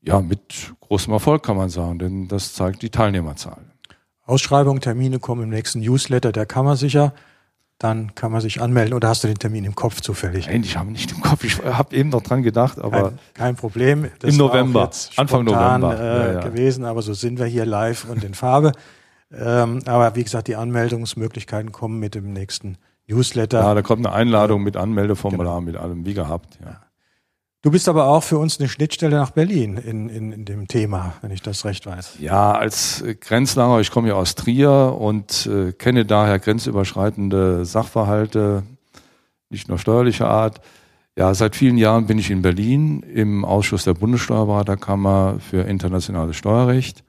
Ja, 0.00 0.20
mit 0.20 0.74
großem 0.78 1.12
Erfolg 1.12 1.42
kann 1.42 1.56
man 1.56 1.70
sagen, 1.70 1.98
denn 1.98 2.28
das 2.28 2.52
zeigt 2.52 2.82
die 2.82 2.90
Teilnehmerzahl. 2.90 3.58
Ausschreibung, 4.26 4.78
Termine 4.78 5.18
kommen 5.18 5.42
im 5.42 5.48
nächsten 5.48 5.80
Newsletter 5.80 6.30
der 6.30 6.46
Kammer 6.46 6.76
sicher. 6.76 7.14
Dann 7.78 8.14
kann 8.14 8.30
man 8.30 8.42
sich 8.42 8.62
anmelden. 8.62 8.94
Oder 8.94 9.08
hast 9.08 9.24
du 9.24 9.28
den 9.28 9.40
Termin 9.40 9.64
im 9.64 9.74
Kopf 9.74 10.00
zufällig? 10.00 10.46
Nein, 10.46 10.62
ich 10.62 10.76
habe 10.76 10.92
nicht 10.92 11.10
im 11.10 11.20
Kopf. 11.20 11.42
Ich 11.42 11.60
habe 11.60 11.96
eben 11.96 12.10
noch 12.10 12.22
dran 12.22 12.44
gedacht, 12.44 12.78
aber 12.78 13.02
kein, 13.02 13.18
kein 13.34 13.56
Problem. 13.56 14.08
Das 14.20 14.30
Im 14.30 14.36
November, 14.36 14.88
Anfang 15.16 15.44
November 15.44 15.98
äh, 15.98 16.04
ja, 16.04 16.32
ja. 16.34 16.40
gewesen. 16.42 16.84
Aber 16.84 17.02
so 17.02 17.12
sind 17.12 17.40
wir 17.40 17.46
hier 17.46 17.66
live 17.66 18.08
und 18.08 18.22
in 18.22 18.34
Farbe. 18.34 18.70
Ähm, 19.32 19.82
aber 19.86 20.14
wie 20.16 20.24
gesagt, 20.24 20.48
die 20.48 20.56
Anmeldungsmöglichkeiten 20.56 21.72
kommen 21.72 21.98
mit 21.98 22.14
dem 22.14 22.32
nächsten 22.32 22.78
Newsletter. 23.06 23.60
Ja, 23.60 23.74
da 23.74 23.82
kommt 23.82 24.06
eine 24.06 24.14
Einladung 24.14 24.62
mit 24.62 24.76
Anmeldeformular, 24.76 25.60
genau. 25.60 25.60
mit 25.60 25.76
allem, 25.76 26.06
wie 26.06 26.14
gehabt. 26.14 26.58
Ja. 26.64 26.80
Du 27.60 27.72
bist 27.72 27.88
aber 27.88 28.06
auch 28.06 28.22
für 28.22 28.38
uns 28.38 28.60
eine 28.60 28.68
Schnittstelle 28.68 29.16
nach 29.16 29.32
Berlin 29.32 29.78
in, 29.78 30.08
in, 30.08 30.30
in 30.30 30.44
dem 30.44 30.68
Thema, 30.68 31.14
wenn 31.22 31.32
ich 31.32 31.42
das 31.42 31.64
recht 31.64 31.86
weiß. 31.86 32.18
Ja, 32.20 32.52
als 32.52 33.02
Grenzlanger, 33.20 33.80
ich 33.80 33.90
komme 33.90 34.08
ja 34.08 34.14
aus 34.14 34.36
Trier 34.36 34.96
und 34.96 35.46
äh, 35.46 35.72
kenne 35.72 36.06
daher 36.06 36.38
grenzüberschreitende 36.38 37.64
Sachverhalte, 37.64 38.62
nicht 39.50 39.68
nur 39.68 39.78
steuerlicher 39.78 40.28
Art. 40.28 40.60
Ja, 41.16 41.34
seit 41.34 41.56
vielen 41.56 41.78
Jahren 41.78 42.06
bin 42.06 42.16
ich 42.18 42.30
in 42.30 42.42
Berlin 42.42 43.02
im 43.02 43.44
Ausschuss 43.44 43.82
der 43.82 43.94
Bundessteuerberaterkammer 43.94 45.38
für 45.40 45.62
internationales 45.62 46.36
Steuerrecht. 46.36 47.02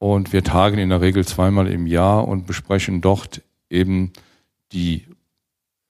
Und 0.00 0.32
wir 0.32 0.42
tagen 0.42 0.78
in 0.78 0.88
der 0.88 1.02
Regel 1.02 1.26
zweimal 1.26 1.70
im 1.70 1.86
Jahr 1.86 2.26
und 2.26 2.46
besprechen 2.46 3.02
dort 3.02 3.42
eben 3.68 4.14
die 4.72 5.06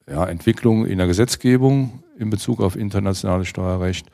ja, 0.09 0.26
Entwicklung 0.26 0.85
in 0.85 0.99
der 0.99 1.07
Gesetzgebung 1.07 2.02
in 2.19 2.29
Bezug 2.29 2.61
auf 2.61 2.75
internationales 2.75 3.47
Steuerrecht, 3.47 4.09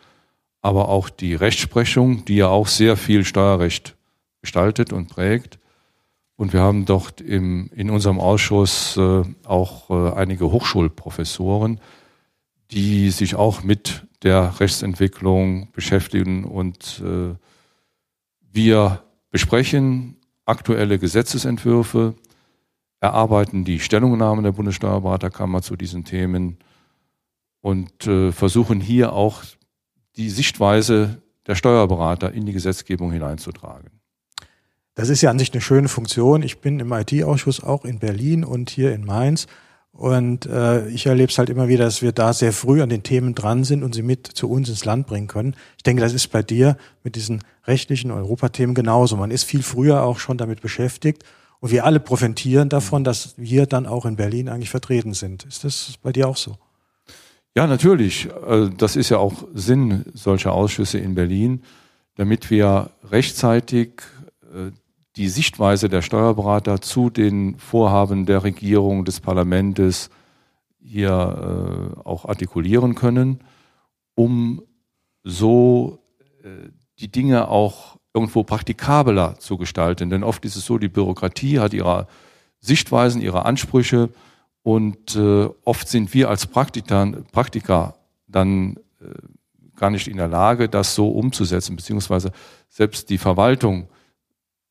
aber 0.61 0.91
auch 0.91 1.09
die 1.09 1.35
Rechtsprechung, 1.35 2.27
die 2.27 2.37
ja 2.37 2.49
auch 2.49 2.69
sehr 2.69 2.99
viel 2.99 3.25
Steuerrecht 3.25 3.97
gestaltet 4.43 4.93
und 4.93 5.09
prägt. 5.09 5.59
Und 6.37 6.53
wir 6.53 6.61
haben 6.61 6.85
dort 6.85 7.23
im, 7.23 7.71
in 7.75 7.89
unserem 7.89 8.21
Ausschuss 8.21 8.99
äh, 8.99 9.23
auch 9.47 9.89
äh, 9.89 10.13
einige 10.15 10.53
Hochschulprofessoren, 10.53 11.81
die 12.71 13.09
sich 13.09 13.35
auch 13.35 13.63
mit 13.63 14.07
der 14.23 14.61
Rechtsentwicklung 14.61 15.73
beschäftigen 15.73 16.45
und 16.45 17.03
äh, 17.03 17.35
wir 18.53 19.06
besprechen 19.37 20.17
aktuelle 20.47 20.99
Gesetzesentwürfe, 20.99 22.15
erarbeiten 23.01 23.67
die 23.67 23.81
Stellungnahmen 23.81 24.43
der 24.43 24.53
Bundessteuerberaterkammer 24.53 25.61
zu 25.61 25.77
diesen 25.77 26.05
Themen 26.05 26.57
und 27.61 28.07
äh, 28.07 28.33
versuchen 28.33 28.81
hier 28.81 29.13
auch 29.13 29.43
die 30.17 30.31
Sichtweise 30.31 31.21
der 31.47 31.55
Steuerberater 31.55 32.33
in 32.33 32.47
die 32.47 32.55
Gesetzgebung 32.55 33.13
hineinzutragen. 33.13 33.91
Das 34.95 35.11
ist 35.11 35.21
ja 35.21 35.29
an 35.29 35.39
sich 35.39 35.53
eine 35.53 35.61
schöne 35.61 35.89
Funktion. 35.89 36.43
Ich 36.43 36.63
bin 36.63 36.81
im 36.81 36.91
IT-Ausschuss 36.91 37.63
auch 37.63 37.85
in 37.85 37.99
Berlin 37.99 38.43
und 38.43 38.71
hier 38.71 38.95
in 38.95 39.05
Mainz. 39.05 39.49
Und 39.97 40.45
äh, 40.45 40.87
ich 40.89 41.07
erlebe 41.07 41.31
es 41.31 41.39
halt 41.39 41.49
immer 41.49 41.69
wieder, 41.69 41.85
dass 41.87 42.03
wir 42.03 42.13
da 42.13 42.35
sehr 42.35 42.53
früh 42.53 42.83
an 42.83 42.91
den 42.91 43.03
Themen 43.03 43.35
dran 43.35 43.65
sind 43.65 43.83
und 43.83 43.95
sie 43.95 44.03
mit 44.03 44.27
zu 44.27 44.51
uns 44.51 44.69
ins 44.69 44.85
Land 44.85 45.07
bringen 45.07 45.27
können. 45.27 45.55
Ich 45.79 45.85
denke, 45.85 46.03
das 46.03 46.13
ist 46.13 46.29
bei 46.29 46.43
dir 46.43 46.77
mit 47.03 47.17
diesen 47.17 47.43
rechtlichen 47.65 48.11
Europathemen 48.11 48.75
genauso. 48.75 49.17
Man 49.17 49.31
ist 49.31 49.45
viel 49.45 49.63
früher 49.63 50.03
auch 50.03 50.19
schon 50.19 50.37
damit 50.37 50.61
beschäftigt 50.61 51.25
und 51.61 51.71
wir 51.71 51.87
alle 51.87 51.99
profitieren 51.99 52.69
davon, 52.69 53.05
dass 53.05 53.35
wir 53.39 53.65
dann 53.65 53.87
auch 53.87 54.05
in 54.05 54.17
Berlin 54.17 54.51
eigentlich 54.51 54.69
vertreten 54.69 55.15
sind. 55.15 55.45
Ist 55.45 55.65
das 55.65 55.95
bei 56.03 56.13
dir 56.13 56.29
auch 56.29 56.37
so? 56.37 56.59
Ja, 57.57 57.67
natürlich. 57.67 58.29
Äh, 58.47 58.69
das 58.77 58.97
ist 58.97 59.09
ja 59.09 59.17
auch 59.17 59.49
Sinn 59.55 60.05
solcher 60.13 60.53
Ausschüsse 60.53 60.99
in 60.99 61.15
Berlin, 61.15 61.63
damit 62.17 62.51
wir 62.51 62.91
rechtzeitig 63.11 64.03
äh, 64.55 64.73
die 65.17 65.29
Sichtweise 65.29 65.89
der 65.89 66.03
Steuerberater 66.03 66.81
zu 66.81 67.11
den 67.11 67.59
Vorhaben 67.59 68.27
der 68.27 68.45
Regierung, 68.45 69.05
des 69.05 69.21
Parlaments 69.21 70.11
hier 70.79 71.11
äh, 71.11 72.01
auch 72.09 72.27
artikulieren 72.27 72.95
können, 72.95 73.41
um 74.15 74.63
so 75.25 75.99
die 76.99 77.11
Dinge 77.11 77.49
auch 77.49 77.99
irgendwo 78.15 78.45
praktikabler 78.45 79.39
zu 79.39 79.57
gestalten. 79.57 80.11
Denn 80.11 80.25
oft 80.25 80.45
ist 80.45 80.57
es 80.57 80.65
so, 80.65 80.79
die 80.79 80.89
Bürokratie 80.89 81.59
hat 81.59 81.75
ihre 81.75 82.07
Sichtweisen, 82.61 83.21
ihre 83.21 83.45
Ansprüche 83.45 84.11
und 84.63 85.15
äh, 85.15 85.49
oft 85.65 85.89
sind 85.89 86.15
wir 86.15 86.29
als 86.31 86.47
Praktiker, 86.47 87.13
Praktiker 87.31 87.95
dann 88.27 88.77
äh, 89.01 89.11
gar 89.77 89.91
nicht 89.91 90.09
in 90.09 90.17
der 90.17 90.29
Lage, 90.29 90.69
das 90.69 90.95
so 90.95 91.09
umzusetzen, 91.11 91.77
beziehungsweise 91.77 92.33
selbst 92.69 93.11
die 93.11 93.19
Verwaltung 93.19 93.89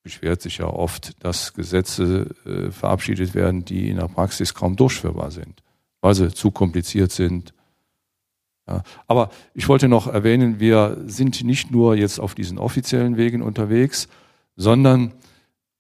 beschwert 0.06 0.40
sich 0.40 0.60
ja 0.60 0.68
oft, 0.68 1.24
dass 1.26 1.56
Gesetze 1.56 2.30
äh, 2.46 2.70
verabschiedet 2.70 3.34
werden, 3.34 3.66
die 3.66 3.90
in 3.90 3.98
der 3.98 4.08
Praxis 4.08 4.54
kaum 4.54 4.76
durchführbar 4.76 5.32
sind, 5.32 5.64
weil 6.00 6.14
sie 6.14 6.32
zu 6.32 6.52
kompliziert 6.52 7.12
sind, 7.12 7.56
ja, 8.68 8.84
aber 9.08 9.30
ich 9.54 9.68
wollte 9.68 9.88
noch 9.88 10.08
erwähnen, 10.08 10.60
wir 10.60 10.98
sind 11.06 11.44
nicht 11.44 11.72
nur 11.72 11.96
jetzt 11.96 12.20
auf 12.20 12.36
diesen 12.36 12.58
offiziellen 12.58 13.18
Wegen 13.18 13.42
unterwegs, 13.42 14.08
sondern 14.56 15.14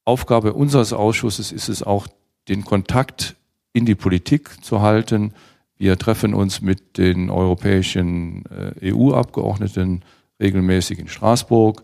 Aufgabe 0.03 0.53
unseres 0.53 0.91
Ausschusses 0.91 1.51
ist 1.51 1.69
es 1.69 1.81
auch, 1.81 2.07
den 2.47 2.63
Kontakt 2.65 3.35
in 3.73 3.85
die 3.85 3.95
Politik 3.95 4.63
zu 4.63 4.81
halten. 4.81 5.33
Wir 5.77 5.97
treffen 5.97 6.33
uns 6.33 6.61
mit 6.61 6.97
den 6.97 7.29
europäischen 7.29 8.45
äh, 8.45 8.93
EU-Abgeordneten 8.93 10.03
regelmäßig 10.39 10.99
in 10.99 11.07
Straßburg. 11.07 11.83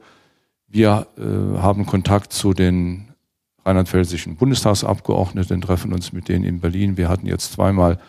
Wir 0.73 1.07
äh, 1.17 1.59
haben 1.59 1.85
Kontakt 1.85 2.31
zu 2.31 2.53
den 2.53 3.09
rheinland-pfälzischen 3.65 4.37
Bundestagsabgeordneten, 4.37 5.59
treffen 5.59 5.91
uns 5.91 6.13
mit 6.13 6.29
denen 6.29 6.45
in 6.45 6.61
Berlin. 6.61 6.95
Wir 6.95 7.09
hatten 7.09 7.27
jetzt 7.27 7.51
zweimal 7.51 7.99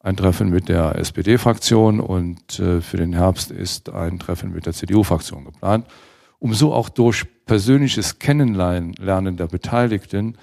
ein 0.00 0.14
Treffen 0.14 0.50
mit 0.50 0.68
der 0.68 0.96
SPD-Fraktion 0.96 2.00
und 2.00 2.60
äh, 2.60 2.82
für 2.82 2.98
den 2.98 3.14
Herbst 3.14 3.50
ist 3.50 3.88
ein 3.88 4.18
Treffen 4.18 4.52
mit 4.52 4.66
der 4.66 4.74
CDU-Fraktion 4.74 5.46
geplant, 5.46 5.86
um 6.38 6.52
so 6.52 6.74
auch 6.74 6.90
durch 6.90 7.24
persönliches 7.46 8.18
Kennenlernen 8.18 9.36
der 9.38 9.46
Beteiligten 9.46 10.36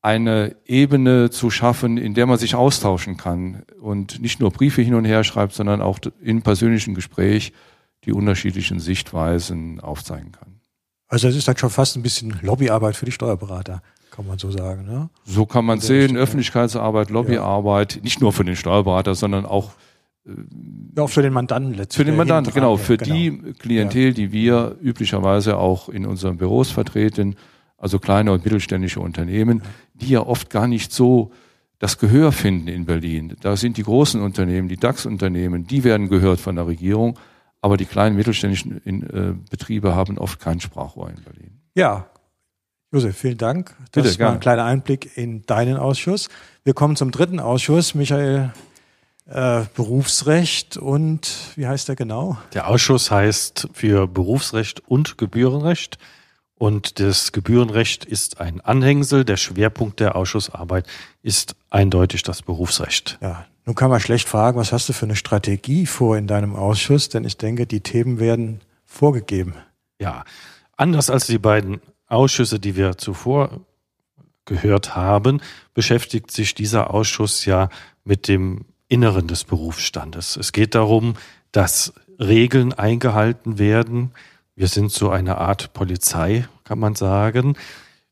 eine 0.00 0.56
Ebene 0.64 1.28
zu 1.28 1.50
schaffen, 1.50 1.98
in 1.98 2.14
der 2.14 2.24
man 2.24 2.38
sich 2.38 2.54
austauschen 2.54 3.18
kann 3.18 3.64
und 3.78 4.22
nicht 4.22 4.40
nur 4.40 4.50
Briefe 4.50 4.80
hin 4.80 4.94
und 4.94 5.04
her 5.04 5.22
schreibt, 5.22 5.52
sondern 5.52 5.82
auch 5.82 5.98
in 6.22 6.40
persönlichen 6.40 6.94
Gespräch 6.94 7.52
die 8.04 8.12
unterschiedlichen 8.12 8.80
Sichtweisen 8.80 9.80
aufzeigen 9.80 10.32
kann. 10.32 10.60
Also 11.08 11.28
es 11.28 11.36
ist 11.36 11.48
dann 11.48 11.56
schon 11.56 11.70
fast 11.70 11.96
ein 11.96 12.02
bisschen 12.02 12.38
Lobbyarbeit 12.42 12.96
für 12.96 13.04
die 13.04 13.12
Steuerberater 13.12 13.82
kann 14.10 14.26
man 14.26 14.38
so 14.38 14.50
sagen. 14.50 14.84
Ne? 14.84 15.08
So 15.24 15.46
kann 15.46 15.64
man 15.64 15.80
sehen, 15.80 16.16
Öffentlichkeitsarbeit, 16.16 17.10
Lobbyarbeit, 17.10 17.96
ja. 17.96 18.02
nicht 18.02 18.20
nur 18.20 18.32
für 18.32 18.44
den 18.44 18.56
Steuerberater, 18.56 19.14
sondern 19.14 19.46
auch 19.46 19.72
äh, 20.26 20.32
ja, 20.96 21.04
auch 21.04 21.10
für 21.10 21.22
den 21.22 21.32
Mandanten 21.32 21.74
letztlich. 21.74 21.96
Für 21.96 22.04
den 22.04 22.16
Mandanten, 22.16 22.52
genau. 22.52 22.76
Für 22.76 22.96
genau. 22.96 23.14
die 23.14 23.54
Klientel, 23.58 24.12
die 24.12 24.32
wir 24.32 24.76
üblicherweise 24.82 25.56
auch 25.56 25.88
in 25.88 26.04
unseren 26.04 26.36
Büros 26.36 26.70
vertreten, 26.70 27.36
also 27.78 27.98
kleine 27.98 28.32
und 28.32 28.44
mittelständische 28.44 29.00
Unternehmen, 29.00 29.62
die 29.94 30.10
ja 30.10 30.20
oft 30.20 30.50
gar 30.50 30.66
nicht 30.66 30.92
so 30.92 31.30
das 31.78 31.96
Gehör 31.96 32.32
finden 32.32 32.68
in 32.68 32.84
Berlin. 32.84 33.36
Da 33.40 33.56
sind 33.56 33.78
die 33.78 33.82
großen 33.82 34.20
Unternehmen, 34.20 34.68
die 34.68 34.76
DAX-Unternehmen, 34.76 35.66
die 35.66 35.82
werden 35.82 36.10
gehört 36.10 36.40
von 36.40 36.56
der 36.56 36.66
Regierung, 36.66 37.18
aber 37.60 37.76
die 37.76 37.86
kleinen 37.86 38.16
mittelständischen 38.16 38.80
äh, 38.86 39.34
Betriebe 39.50 39.94
haben 39.94 40.18
oft 40.18 40.40
kein 40.40 40.60
Sprachrohr 40.60 41.10
in 41.10 41.22
Berlin. 41.22 41.60
Ja, 41.74 42.06
Josef, 42.92 43.16
vielen 43.16 43.38
Dank. 43.38 43.76
Das 43.92 44.02
Bitte, 44.02 44.08
war 44.08 44.16
gerne. 44.16 44.32
ein 44.32 44.40
kleiner 44.40 44.64
Einblick 44.64 45.16
in 45.16 45.42
deinen 45.46 45.76
Ausschuss. 45.76 46.28
Wir 46.64 46.74
kommen 46.74 46.96
zum 46.96 47.12
dritten 47.12 47.38
Ausschuss. 47.38 47.94
Michael, 47.94 48.52
äh, 49.30 49.62
Berufsrecht 49.74 50.76
und 50.76 51.52
wie 51.54 51.66
heißt 51.66 51.88
der 51.88 51.94
genau? 51.94 52.36
Der 52.52 52.68
Ausschuss 52.68 53.12
heißt 53.12 53.68
für 53.72 54.08
Berufsrecht 54.08 54.80
und 54.88 55.18
Gebührenrecht. 55.18 55.98
Und 56.56 56.98
das 56.98 57.32
Gebührenrecht 57.32 58.04
ist 58.04 58.40
ein 58.40 58.60
Anhängsel. 58.60 59.24
Der 59.24 59.36
Schwerpunkt 59.36 60.00
der 60.00 60.16
Ausschussarbeit 60.16 60.86
ist 61.22 61.54
eindeutig 61.70 62.22
das 62.22 62.42
Berufsrecht. 62.42 63.18
Ja, 63.22 63.46
nun 63.66 63.74
kann 63.74 63.90
man 63.90 64.00
schlecht 64.00 64.28
fragen, 64.28 64.58
was 64.58 64.72
hast 64.72 64.88
du 64.88 64.92
für 64.92 65.06
eine 65.06 65.16
Strategie 65.16 65.86
vor 65.86 66.16
in 66.16 66.26
deinem 66.26 66.56
Ausschuss? 66.56 67.08
Denn 67.08 67.24
ich 67.24 67.36
denke, 67.36 67.66
die 67.66 67.80
Themen 67.80 68.18
werden 68.18 68.60
vorgegeben. 68.84 69.54
Ja, 70.00 70.24
anders 70.76 71.10
als 71.10 71.26
die 71.26 71.38
beiden 71.38 71.80
Ausschüsse, 72.06 72.58
die 72.58 72.74
wir 72.74 72.96
zuvor 72.98 73.60
gehört 74.46 74.96
haben, 74.96 75.40
beschäftigt 75.74 76.30
sich 76.30 76.54
dieser 76.54 76.92
Ausschuss 76.92 77.44
ja 77.44 77.68
mit 78.04 78.26
dem 78.26 78.64
Inneren 78.88 79.28
des 79.28 79.44
Berufsstandes. 79.44 80.36
Es 80.36 80.52
geht 80.52 80.74
darum, 80.74 81.14
dass 81.52 81.92
Regeln 82.18 82.72
eingehalten 82.72 83.58
werden. 83.58 84.12
Wir 84.56 84.66
sind 84.66 84.90
so 84.90 85.10
eine 85.10 85.38
Art 85.38 85.72
Polizei, 85.72 86.48
kann 86.64 86.80
man 86.80 86.96
sagen. 86.96 87.56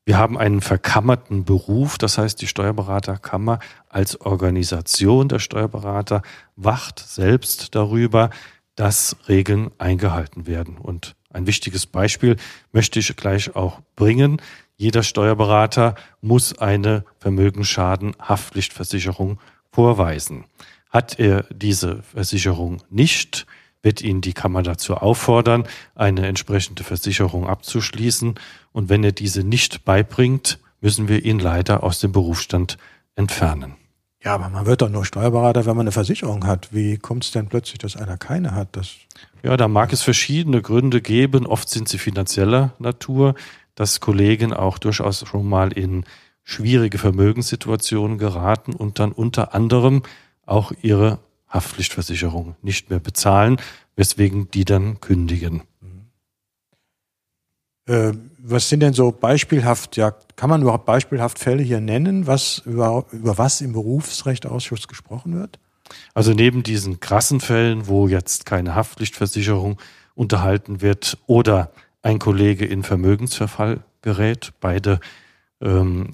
Wir 0.08 0.16
haben 0.16 0.38
einen 0.38 0.62
verkammerten 0.62 1.44
Beruf, 1.44 1.98
das 1.98 2.16
heißt 2.16 2.40
die 2.40 2.46
Steuerberaterkammer 2.46 3.58
als 3.90 4.18
Organisation 4.18 5.28
der 5.28 5.38
Steuerberater 5.38 6.22
wacht 6.56 6.98
selbst 6.98 7.74
darüber, 7.74 8.30
dass 8.74 9.16
Regeln 9.28 9.70
eingehalten 9.76 10.46
werden. 10.46 10.78
Und 10.78 11.14
ein 11.30 11.46
wichtiges 11.46 11.84
Beispiel 11.84 12.36
möchte 12.72 13.00
ich 13.00 13.14
gleich 13.16 13.54
auch 13.54 13.82
bringen. 13.96 14.40
Jeder 14.78 15.02
Steuerberater 15.02 15.94
muss 16.22 16.56
eine 16.56 17.04
Vermögensschadenhaftpflichtversicherung 17.18 19.38
vorweisen. 19.70 20.46
Hat 20.88 21.18
er 21.18 21.42
diese 21.52 22.02
Versicherung 22.02 22.82
nicht, 22.88 23.46
wird 23.82 24.02
ihn 24.02 24.20
die 24.20 24.32
Kammer 24.32 24.62
dazu 24.62 24.96
auffordern, 24.96 25.64
eine 25.94 26.26
entsprechende 26.26 26.84
Versicherung 26.84 27.46
abzuschließen. 27.46 28.34
Und 28.72 28.88
wenn 28.88 29.04
er 29.04 29.12
diese 29.12 29.44
nicht 29.44 29.84
beibringt, 29.84 30.58
müssen 30.80 31.08
wir 31.08 31.24
ihn 31.24 31.38
leider 31.38 31.82
aus 31.82 32.00
dem 32.00 32.12
Berufsstand 32.12 32.76
entfernen. 33.14 33.76
Ja, 34.22 34.34
aber 34.34 34.48
man 34.48 34.66
wird 34.66 34.82
doch 34.82 34.88
nur 34.88 35.04
Steuerberater, 35.04 35.64
wenn 35.64 35.76
man 35.76 35.84
eine 35.84 35.92
Versicherung 35.92 36.44
hat. 36.46 36.72
Wie 36.72 36.96
kommt 36.96 37.24
es 37.24 37.30
denn 37.30 37.48
plötzlich, 37.48 37.78
dass 37.78 37.96
einer 37.96 38.16
keine 38.16 38.52
hat? 38.52 38.68
Das 38.72 38.96
ja, 39.44 39.56
da 39.56 39.68
mag 39.68 39.92
es 39.92 40.02
verschiedene 40.02 40.60
Gründe 40.60 41.00
geben. 41.00 41.46
Oft 41.46 41.68
sind 41.68 41.88
sie 41.88 41.98
finanzieller 41.98 42.74
Natur, 42.80 43.34
dass 43.76 44.00
Kollegen 44.00 44.52
auch 44.52 44.78
durchaus 44.78 45.24
schon 45.26 45.48
mal 45.48 45.72
in 45.72 46.04
schwierige 46.42 46.98
Vermögenssituationen 46.98 48.18
geraten 48.18 48.72
und 48.72 48.98
dann 48.98 49.12
unter 49.12 49.54
anderem 49.54 50.02
auch 50.46 50.72
ihre 50.82 51.20
Haftpflichtversicherung 51.48 52.56
nicht 52.62 52.90
mehr 52.90 53.00
bezahlen, 53.00 53.60
weswegen 53.96 54.50
die 54.50 54.64
dann 54.64 55.00
kündigen. 55.00 55.62
Äh, 57.86 58.12
was 58.38 58.68
sind 58.68 58.80
denn 58.80 58.92
so 58.92 59.10
beispielhaft, 59.12 59.96
ja, 59.96 60.12
kann 60.36 60.50
man 60.50 60.62
überhaupt 60.62 60.84
beispielhaft 60.84 61.38
Fälle 61.38 61.62
hier 61.62 61.80
nennen, 61.80 62.26
was 62.26 62.62
über, 62.64 63.06
über 63.12 63.38
was 63.38 63.60
im 63.60 63.72
Berufsrechtausschuss 63.72 64.88
gesprochen 64.88 65.34
wird? 65.38 65.58
Also 66.14 66.32
neben 66.32 66.62
diesen 66.62 67.00
krassen 67.00 67.40
Fällen, 67.40 67.88
wo 67.88 68.08
jetzt 68.08 68.44
keine 68.44 68.74
Haftpflichtversicherung 68.74 69.80
unterhalten 70.14 70.82
wird 70.82 71.18
oder 71.26 71.72
ein 72.02 72.18
Kollege 72.18 72.66
in 72.66 72.82
Vermögensverfall 72.82 73.80
gerät, 74.02 74.52
beide 74.60 75.00
ähm, 75.60 76.10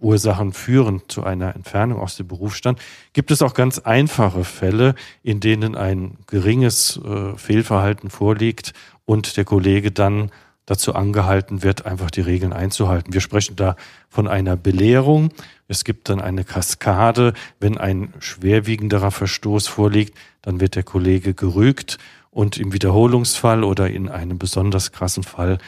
Ursachen 0.00 0.52
führen 0.52 1.02
zu 1.08 1.24
einer 1.24 1.54
Entfernung 1.54 2.00
aus 2.00 2.16
dem 2.16 2.28
Berufsstand, 2.28 2.78
gibt 3.12 3.30
es 3.30 3.42
auch 3.42 3.54
ganz 3.54 3.78
einfache 3.78 4.44
Fälle, 4.44 4.94
in 5.22 5.40
denen 5.40 5.74
ein 5.74 6.18
geringes 6.26 7.00
äh, 7.04 7.36
Fehlverhalten 7.36 8.10
vorliegt 8.10 8.72
und 9.04 9.36
der 9.36 9.44
Kollege 9.44 9.92
dann 9.92 10.30
dazu 10.66 10.94
angehalten 10.94 11.62
wird, 11.62 11.86
einfach 11.86 12.10
die 12.10 12.20
Regeln 12.20 12.52
einzuhalten. 12.52 13.12
Wir 13.12 13.20
sprechen 13.20 13.54
da 13.56 13.76
von 14.08 14.26
einer 14.26 14.56
Belehrung. 14.56 15.30
Es 15.68 15.84
gibt 15.84 16.08
dann 16.08 16.20
eine 16.20 16.44
Kaskade. 16.44 17.34
Wenn 17.60 17.78
ein 17.78 18.12
schwerwiegenderer 18.18 19.12
Verstoß 19.12 19.68
vorliegt, 19.68 20.18
dann 20.42 20.60
wird 20.60 20.74
der 20.74 20.82
Kollege 20.82 21.34
gerügt 21.34 21.98
und 22.30 22.58
im 22.58 22.72
Wiederholungsfall 22.72 23.64
oder 23.64 23.88
in 23.88 24.08
einem 24.08 24.38
besonders 24.38 24.92
krassen 24.92 25.22
Fall 25.22 25.58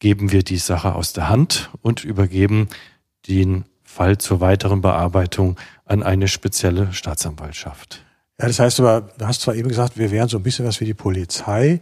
geben 0.00 0.32
wir 0.32 0.42
die 0.42 0.58
Sache 0.58 0.94
aus 0.94 1.12
der 1.12 1.28
Hand 1.28 1.70
und 1.80 2.04
übergeben 2.04 2.68
den 3.28 3.64
Fall 3.90 4.18
zur 4.18 4.40
weiteren 4.40 4.80
Bearbeitung 4.80 5.58
an 5.84 6.02
eine 6.02 6.28
spezielle 6.28 6.92
Staatsanwaltschaft. 6.92 8.04
Ja, 8.40 8.46
das 8.46 8.58
heißt 8.58 8.80
aber, 8.80 9.10
du 9.18 9.26
hast 9.26 9.42
zwar 9.42 9.54
eben 9.54 9.68
gesagt, 9.68 9.98
wir 9.98 10.10
wären 10.10 10.28
so 10.28 10.38
ein 10.38 10.42
bisschen 10.42 10.64
was 10.64 10.80
wie 10.80 10.86
die 10.86 10.94
Polizei, 10.94 11.80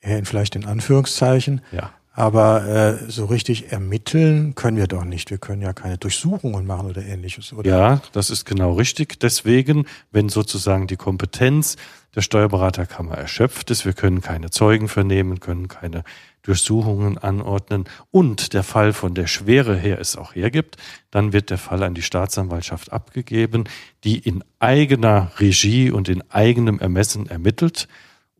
in 0.00 0.24
vielleicht 0.24 0.56
in 0.56 0.64
Anführungszeichen. 0.64 1.60
Ja. 1.72 1.90
Aber 2.14 2.66
äh, 2.66 3.10
so 3.10 3.24
richtig 3.24 3.72
ermitteln 3.72 4.54
können 4.54 4.76
wir 4.76 4.86
doch 4.86 5.04
nicht. 5.04 5.30
Wir 5.30 5.38
können 5.38 5.62
ja 5.62 5.72
keine 5.72 5.96
Durchsuchungen 5.96 6.66
machen 6.66 6.90
oder 6.90 7.02
ähnliches. 7.02 7.52
Oder? 7.54 7.68
Ja, 7.68 8.02
das 8.12 8.28
ist 8.28 8.44
genau 8.44 8.74
richtig. 8.74 9.18
Deswegen, 9.18 9.86
wenn 10.10 10.28
sozusagen 10.28 10.86
die 10.86 10.96
Kompetenz 10.96 11.76
der 12.14 12.20
Steuerberaterkammer 12.20 13.16
erschöpft 13.16 13.70
ist, 13.70 13.86
wir 13.86 13.94
können 13.94 14.20
keine 14.20 14.50
Zeugen 14.50 14.88
vernehmen, 14.88 15.40
können 15.40 15.68
keine 15.68 16.04
Durchsuchungen 16.42 17.18
anordnen 17.18 17.84
und 18.10 18.52
der 18.52 18.62
Fall 18.62 18.92
von 18.92 19.14
der 19.14 19.26
Schwere 19.26 19.76
her 19.76 19.98
es 20.00 20.16
auch 20.16 20.34
hergibt, 20.34 20.76
dann 21.10 21.32
wird 21.32 21.50
der 21.50 21.58
Fall 21.58 21.82
an 21.82 21.94
die 21.94 22.02
Staatsanwaltschaft 22.02 22.92
abgegeben, 22.92 23.64
die 24.04 24.18
in 24.18 24.42
eigener 24.58 25.30
Regie 25.38 25.90
und 25.90 26.08
in 26.08 26.22
eigenem 26.30 26.78
Ermessen 26.80 27.28
ermittelt 27.28 27.88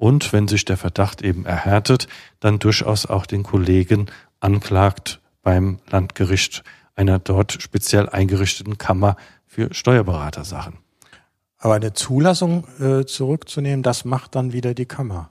und 0.03 0.33
wenn 0.33 0.49
sich 0.49 0.65
der 0.65 0.77
Verdacht 0.77 1.23
eben 1.23 1.47
erhärtet, 1.47 2.09
dann 2.41 2.59
durchaus 2.59 3.07
auch 3.07 3.25
den 3.25 3.45
Kollegen 3.45 4.07
anklagt 4.41 5.21
beim 5.43 5.79
Landgericht 5.89 6.65
einer 6.97 7.21
dort 7.21 7.63
speziell 7.63 8.09
eingerichteten 8.09 8.79
Kammer 8.79 9.17
für 9.47 9.73
Steuerberatersachen. 9.73 10.79
Aber 11.59 11.75
eine 11.75 11.93
Zulassung 11.93 12.67
äh, 12.81 13.05
zurückzunehmen, 13.05 13.85
das 13.85 14.05
macht 14.05 14.35
dann 14.35 14.53
wieder 14.53 14.75
die 14.75 14.87
Kammer. 14.87 15.31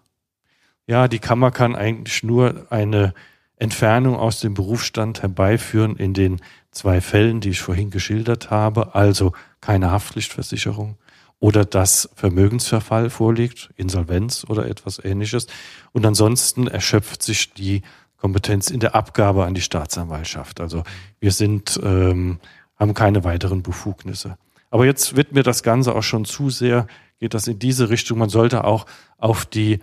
Ja, 0.92 1.08
die 1.08 1.20
Kammer 1.20 1.52
kann 1.52 1.78
eigentlich 1.78 2.22
nur 2.22 2.68
eine 2.70 3.14
Entfernung 3.56 4.18
aus 4.18 4.42
dem 4.42 4.54
Berufsstand 4.54 5.22
herbeiführen 5.22 5.96
in 5.96 6.14
den 6.14 6.42
zwei 6.72 7.00
Fällen, 7.00 7.40
die 7.40 7.52
ich 7.52 7.62
vorhin 7.62 7.92
geschildert 7.92 8.50
habe, 8.50 8.94
also 8.94 9.32
keine 9.62 9.90
Haftpflichtversicherung 9.90 10.98
oder 11.40 11.64
dass 11.64 12.10
Vermögensverfall 12.16 13.10
vorliegt, 13.10 13.70
Insolvenz 13.78 14.46
oder 14.50 14.68
etwas 14.68 15.00
ähnliches. 15.02 15.48
Und 15.94 16.06
ansonsten 16.06 16.68
erschöpft 16.68 17.24
sich 17.24 17.54
die 17.54 17.84
Kompetenz 18.18 18.70
in 18.70 18.82
der 18.82 18.94
Abgabe 18.94 19.46
an 19.46 19.54
die 19.54 19.62
Staatsanwaltschaft. 19.62 20.60
Also 20.60 20.84
wir 21.22 21.32
sind, 21.32 21.80
ähm, 21.82 22.42
haben 22.76 22.94
keine 22.94 23.24
weiteren 23.24 23.64
Befugnisse. 23.64 24.38
Aber 24.70 24.86
jetzt 24.86 25.16
wird 25.16 25.32
mir 25.32 25.44
das 25.44 25.64
Ganze 25.64 25.96
auch 25.96 26.04
schon 26.04 26.26
zu 26.26 26.50
sehr, 26.50 26.86
geht 27.18 27.34
das 27.34 27.48
in 27.48 27.60
diese 27.60 27.90
Richtung. 27.90 28.18
Man 28.18 28.28
sollte 28.28 28.66
auch 28.66 28.86
auf 29.18 29.46
die 29.46 29.80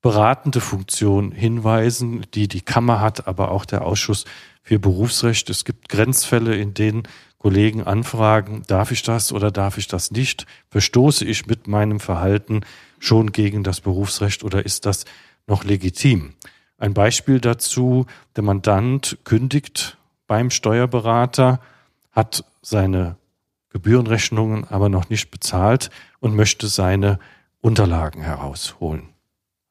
beratende 0.00 0.60
Funktion 0.60 1.32
hinweisen, 1.32 2.26
die 2.34 2.48
die 2.48 2.60
Kammer 2.60 3.00
hat, 3.00 3.26
aber 3.26 3.50
auch 3.50 3.64
der 3.64 3.84
Ausschuss 3.84 4.24
für 4.62 4.78
Berufsrecht. 4.78 5.50
Es 5.50 5.64
gibt 5.64 5.88
Grenzfälle, 5.88 6.56
in 6.56 6.74
denen 6.74 7.02
Kollegen 7.38 7.84
anfragen, 7.84 8.64
darf 8.66 8.90
ich 8.90 9.02
das 9.02 9.32
oder 9.32 9.50
darf 9.50 9.78
ich 9.78 9.86
das 9.86 10.10
nicht? 10.10 10.46
Verstoße 10.70 11.24
ich 11.24 11.46
mit 11.46 11.68
meinem 11.68 12.00
Verhalten 12.00 12.62
schon 12.98 13.30
gegen 13.32 13.62
das 13.62 13.80
Berufsrecht 13.80 14.42
oder 14.42 14.66
ist 14.66 14.86
das 14.86 15.04
noch 15.46 15.64
legitim? 15.64 16.34
Ein 16.78 16.94
Beispiel 16.94 17.40
dazu, 17.40 18.06
der 18.36 18.44
Mandant 18.44 19.18
kündigt 19.24 19.98
beim 20.26 20.50
Steuerberater, 20.50 21.60
hat 22.12 22.44
seine 22.62 23.16
Gebührenrechnungen 23.70 24.64
aber 24.64 24.88
noch 24.88 25.08
nicht 25.08 25.30
bezahlt 25.30 25.90
und 26.20 26.34
möchte 26.34 26.68
seine 26.68 27.18
Unterlagen 27.60 28.22
herausholen, 28.22 29.08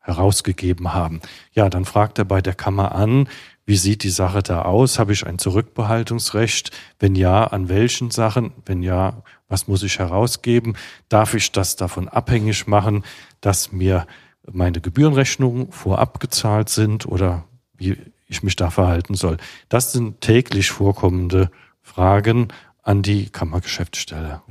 herausgegeben 0.08 0.93
haben. 0.93 1.22
Ja, 1.54 1.70
dann 1.70 1.86
fragt 1.86 2.17
er 2.17 2.26
bei 2.26 2.41
der 2.41 2.56
Kammer 2.56 2.96
an, 2.96 3.30
wie 3.65 3.76
sieht 3.76 4.04
die 4.04 4.10
Sache 4.10 4.41
da 4.41 4.62
aus? 4.62 4.98
Habe 4.98 5.12
ich 5.12 5.28
ein 5.28 5.39
Zurückbehaltungsrecht? 5.39 6.72
Wenn 7.00 7.15
ja, 7.15 7.43
an 7.43 7.67
welchen 7.67 8.12
Sachen? 8.12 8.54
Wenn 8.65 8.82
ja, 8.82 9.22
was 9.50 9.67
muss 9.67 9.84
ich 9.84 10.00
herausgeben? 10.00 10.78
Darf 11.10 11.34
ich 11.34 11.52
das 11.52 11.76
davon 11.76 12.08
abhängig 12.08 12.65
machen, 12.65 13.04
dass 13.41 13.74
mir 13.74 14.08
meine 14.50 14.80
Gebührenrechnungen 14.80 15.72
vorab 15.74 16.22
gezahlt 16.22 16.70
sind 16.70 17.06
oder 17.06 17.43
wie 17.74 17.98
ich 18.28 18.41
mich 18.41 18.56
da 18.56 18.70
verhalten 18.70 19.15
soll? 19.15 19.36
Das 19.67 19.91
sind 19.91 20.22
täglich 20.22 20.72
vorkommende 20.72 21.52
Fragen 21.82 22.48
an 22.84 23.02
die 23.02 23.30
Kammergeschäftsstelle. 23.30 24.41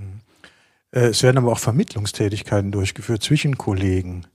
Äh, 0.91 1.07
es 1.07 1.23
werden 1.23 1.39
aber 1.39 1.53
auch 1.53 1.59
Vermittlungstätigkeiten 1.59 2.71
durchgeführt 2.71 3.23
zwischen 3.23 3.57
Kollegen. 3.57 4.27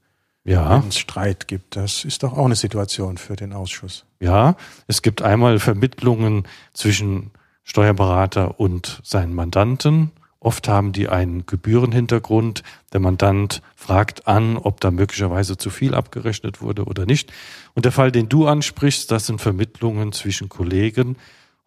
Ja. 0.43 0.81
wenn 0.81 0.89
es 0.89 0.97
Streit 0.97 1.47
gibt. 1.47 1.75
Das 1.75 2.05
ist 2.05 2.23
doch 2.23 2.33
auch 2.33 2.45
eine 2.45 2.55
Situation 2.55 3.17
für 3.17 3.35
den 3.35 3.53
Ausschuss. 3.53 4.05
Ja, 4.19 4.55
es 4.87 5.01
gibt 5.01 5.21
einmal 5.21 5.59
Vermittlungen 5.59 6.47
zwischen 6.73 7.31
Steuerberater 7.63 8.59
und 8.59 9.01
seinen 9.03 9.33
Mandanten. 9.33 10.11
Oft 10.39 10.67
haben 10.67 10.91
die 10.91 11.07
einen 11.07 11.45
Gebührenhintergrund. 11.45 12.63
Der 12.93 12.99
Mandant 12.99 13.61
fragt 13.75 14.27
an, 14.27 14.57
ob 14.57 14.81
da 14.81 14.89
möglicherweise 14.89 15.55
zu 15.55 15.69
viel 15.69 15.93
abgerechnet 15.93 16.61
wurde 16.61 16.85
oder 16.85 17.05
nicht. 17.05 17.31
Und 17.75 17.85
der 17.85 17.91
Fall, 17.91 18.11
den 18.11 18.27
du 18.27 18.47
ansprichst, 18.47 19.11
das 19.11 19.27
sind 19.27 19.39
Vermittlungen 19.39 20.13
zwischen 20.13 20.49
Kollegen. 20.49 21.17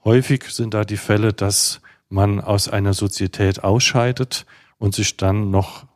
Häufig 0.05 0.45
sind 0.51 0.75
da 0.75 0.85
die 0.85 0.97
Fälle, 0.97 1.33
dass 1.33 1.81
man 2.09 2.41
aus 2.41 2.69
einer 2.69 2.95
Sozietät 2.95 3.63
ausscheidet 3.63 4.45
und 4.79 4.95
sich 4.95 5.17
dann 5.17 5.53
noch 5.53 5.87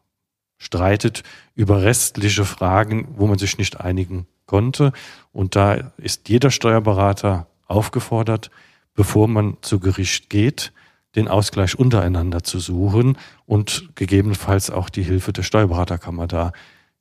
streitet 0.59 1.23
über 1.55 1.83
restliche 1.83 2.44
Fragen, 2.44 3.09
wo 3.16 3.27
man 3.27 3.38
sich 3.38 3.59
nicht 3.59 3.81
einigen 3.81 4.27
konnte. 4.47 4.92
Und 5.33 5.57
da 5.57 5.92
ist 5.97 6.29
jeder 6.29 6.51
Steuerberater 6.51 7.47
aufgefordert, 7.66 8.51
bevor 8.94 9.29
man 9.29 9.57
zu 9.61 9.79
Gericht 9.79 10.29
geht, 10.29 10.73
den 11.14 11.29
Ausgleich 11.29 11.79
untereinander 11.79 12.42
zu 12.42 12.59
suchen 12.59 13.16
und 13.47 13.90
gegebenenfalls 13.94 14.71
auch 14.71 14.90
die 14.90 15.03
Hilfe 15.03 15.33
der 15.33 15.42
Steuerberaterkammer 15.42 16.27
da 16.27 16.53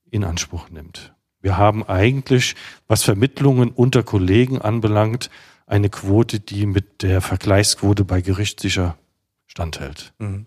in 0.10 0.24
Anspruch 0.24 0.70
nimmt. 0.70 1.14
Wir 1.42 1.58
haben 1.58 1.84
eigentlich, 1.88 2.56
was 2.88 3.04
Vermittlungen 3.04 3.70
unter 3.70 4.04
Kollegen 4.04 4.62
anbelangt, 4.62 5.30
eine 5.66 5.90
Quote, 5.90 6.40
die 6.40 6.66
mit 6.66 7.04
der 7.04 7.22
Vergleichsquote 7.22 8.06
bei 8.06 8.22
Gericht 8.22 8.60
sicher 8.60 8.98
standhält. 9.46 10.14
Mhm. 10.18 10.46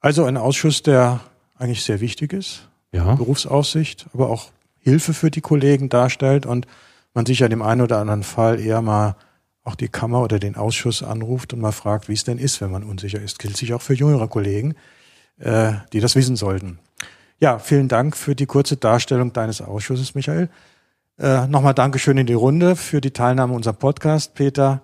Also 0.00 0.24
ein 0.24 0.36
Ausschuss, 0.36 0.82
der 0.82 1.20
eigentlich 1.64 1.82
sehr 1.82 2.00
wichtig 2.00 2.32
ist. 2.32 2.68
Ja. 2.92 3.14
Berufsaussicht, 3.14 4.06
aber 4.14 4.30
auch 4.30 4.50
Hilfe 4.78 5.14
für 5.14 5.30
die 5.30 5.40
Kollegen 5.40 5.88
darstellt 5.88 6.46
und 6.46 6.66
man 7.14 7.26
sich 7.26 7.40
ja 7.40 7.48
dem 7.48 7.62
einen 7.62 7.80
oder 7.80 7.98
anderen 7.98 8.22
Fall 8.22 8.60
eher 8.60 8.82
mal 8.82 9.16
auch 9.64 9.74
die 9.74 9.88
Kammer 9.88 10.20
oder 10.20 10.38
den 10.38 10.56
Ausschuss 10.56 11.02
anruft 11.02 11.52
und 11.54 11.60
mal 11.60 11.72
fragt, 11.72 12.08
wie 12.08 12.12
es 12.12 12.24
denn 12.24 12.38
ist, 12.38 12.60
wenn 12.60 12.70
man 12.70 12.84
unsicher 12.84 13.20
ist. 13.20 13.38
Gilt 13.38 13.56
sich 13.56 13.72
auch 13.72 13.82
für 13.82 13.94
jüngere 13.94 14.28
Kollegen, 14.28 14.74
äh, 15.38 15.72
die 15.92 16.00
das 16.00 16.16
wissen 16.16 16.36
sollten. 16.36 16.78
Ja, 17.40 17.58
vielen 17.58 17.88
Dank 17.88 18.16
für 18.16 18.36
die 18.36 18.46
kurze 18.46 18.76
Darstellung 18.76 19.32
deines 19.32 19.60
Ausschusses, 19.60 20.14
Michael. 20.14 20.50
Äh, 21.18 21.46
Nochmal 21.46 21.74
Dankeschön 21.74 22.18
in 22.18 22.26
die 22.26 22.34
Runde 22.34 22.76
für 22.76 23.00
die 23.00 23.10
Teilnahme 23.10 23.52
an 23.52 23.56
unserem 23.56 23.76
Podcast, 23.76 24.34
Peter, 24.34 24.82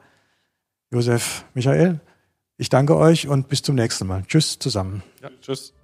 Josef, 0.91 1.45
Michael. 1.55 2.01
Ich 2.57 2.69
danke 2.69 2.97
euch 2.97 3.29
und 3.29 3.49
bis 3.49 3.63
zum 3.63 3.75
nächsten 3.75 4.07
Mal. 4.07 4.25
Tschüss 4.27 4.59
zusammen. 4.59 5.03
Ja, 5.23 5.31
tschüss. 5.41 5.75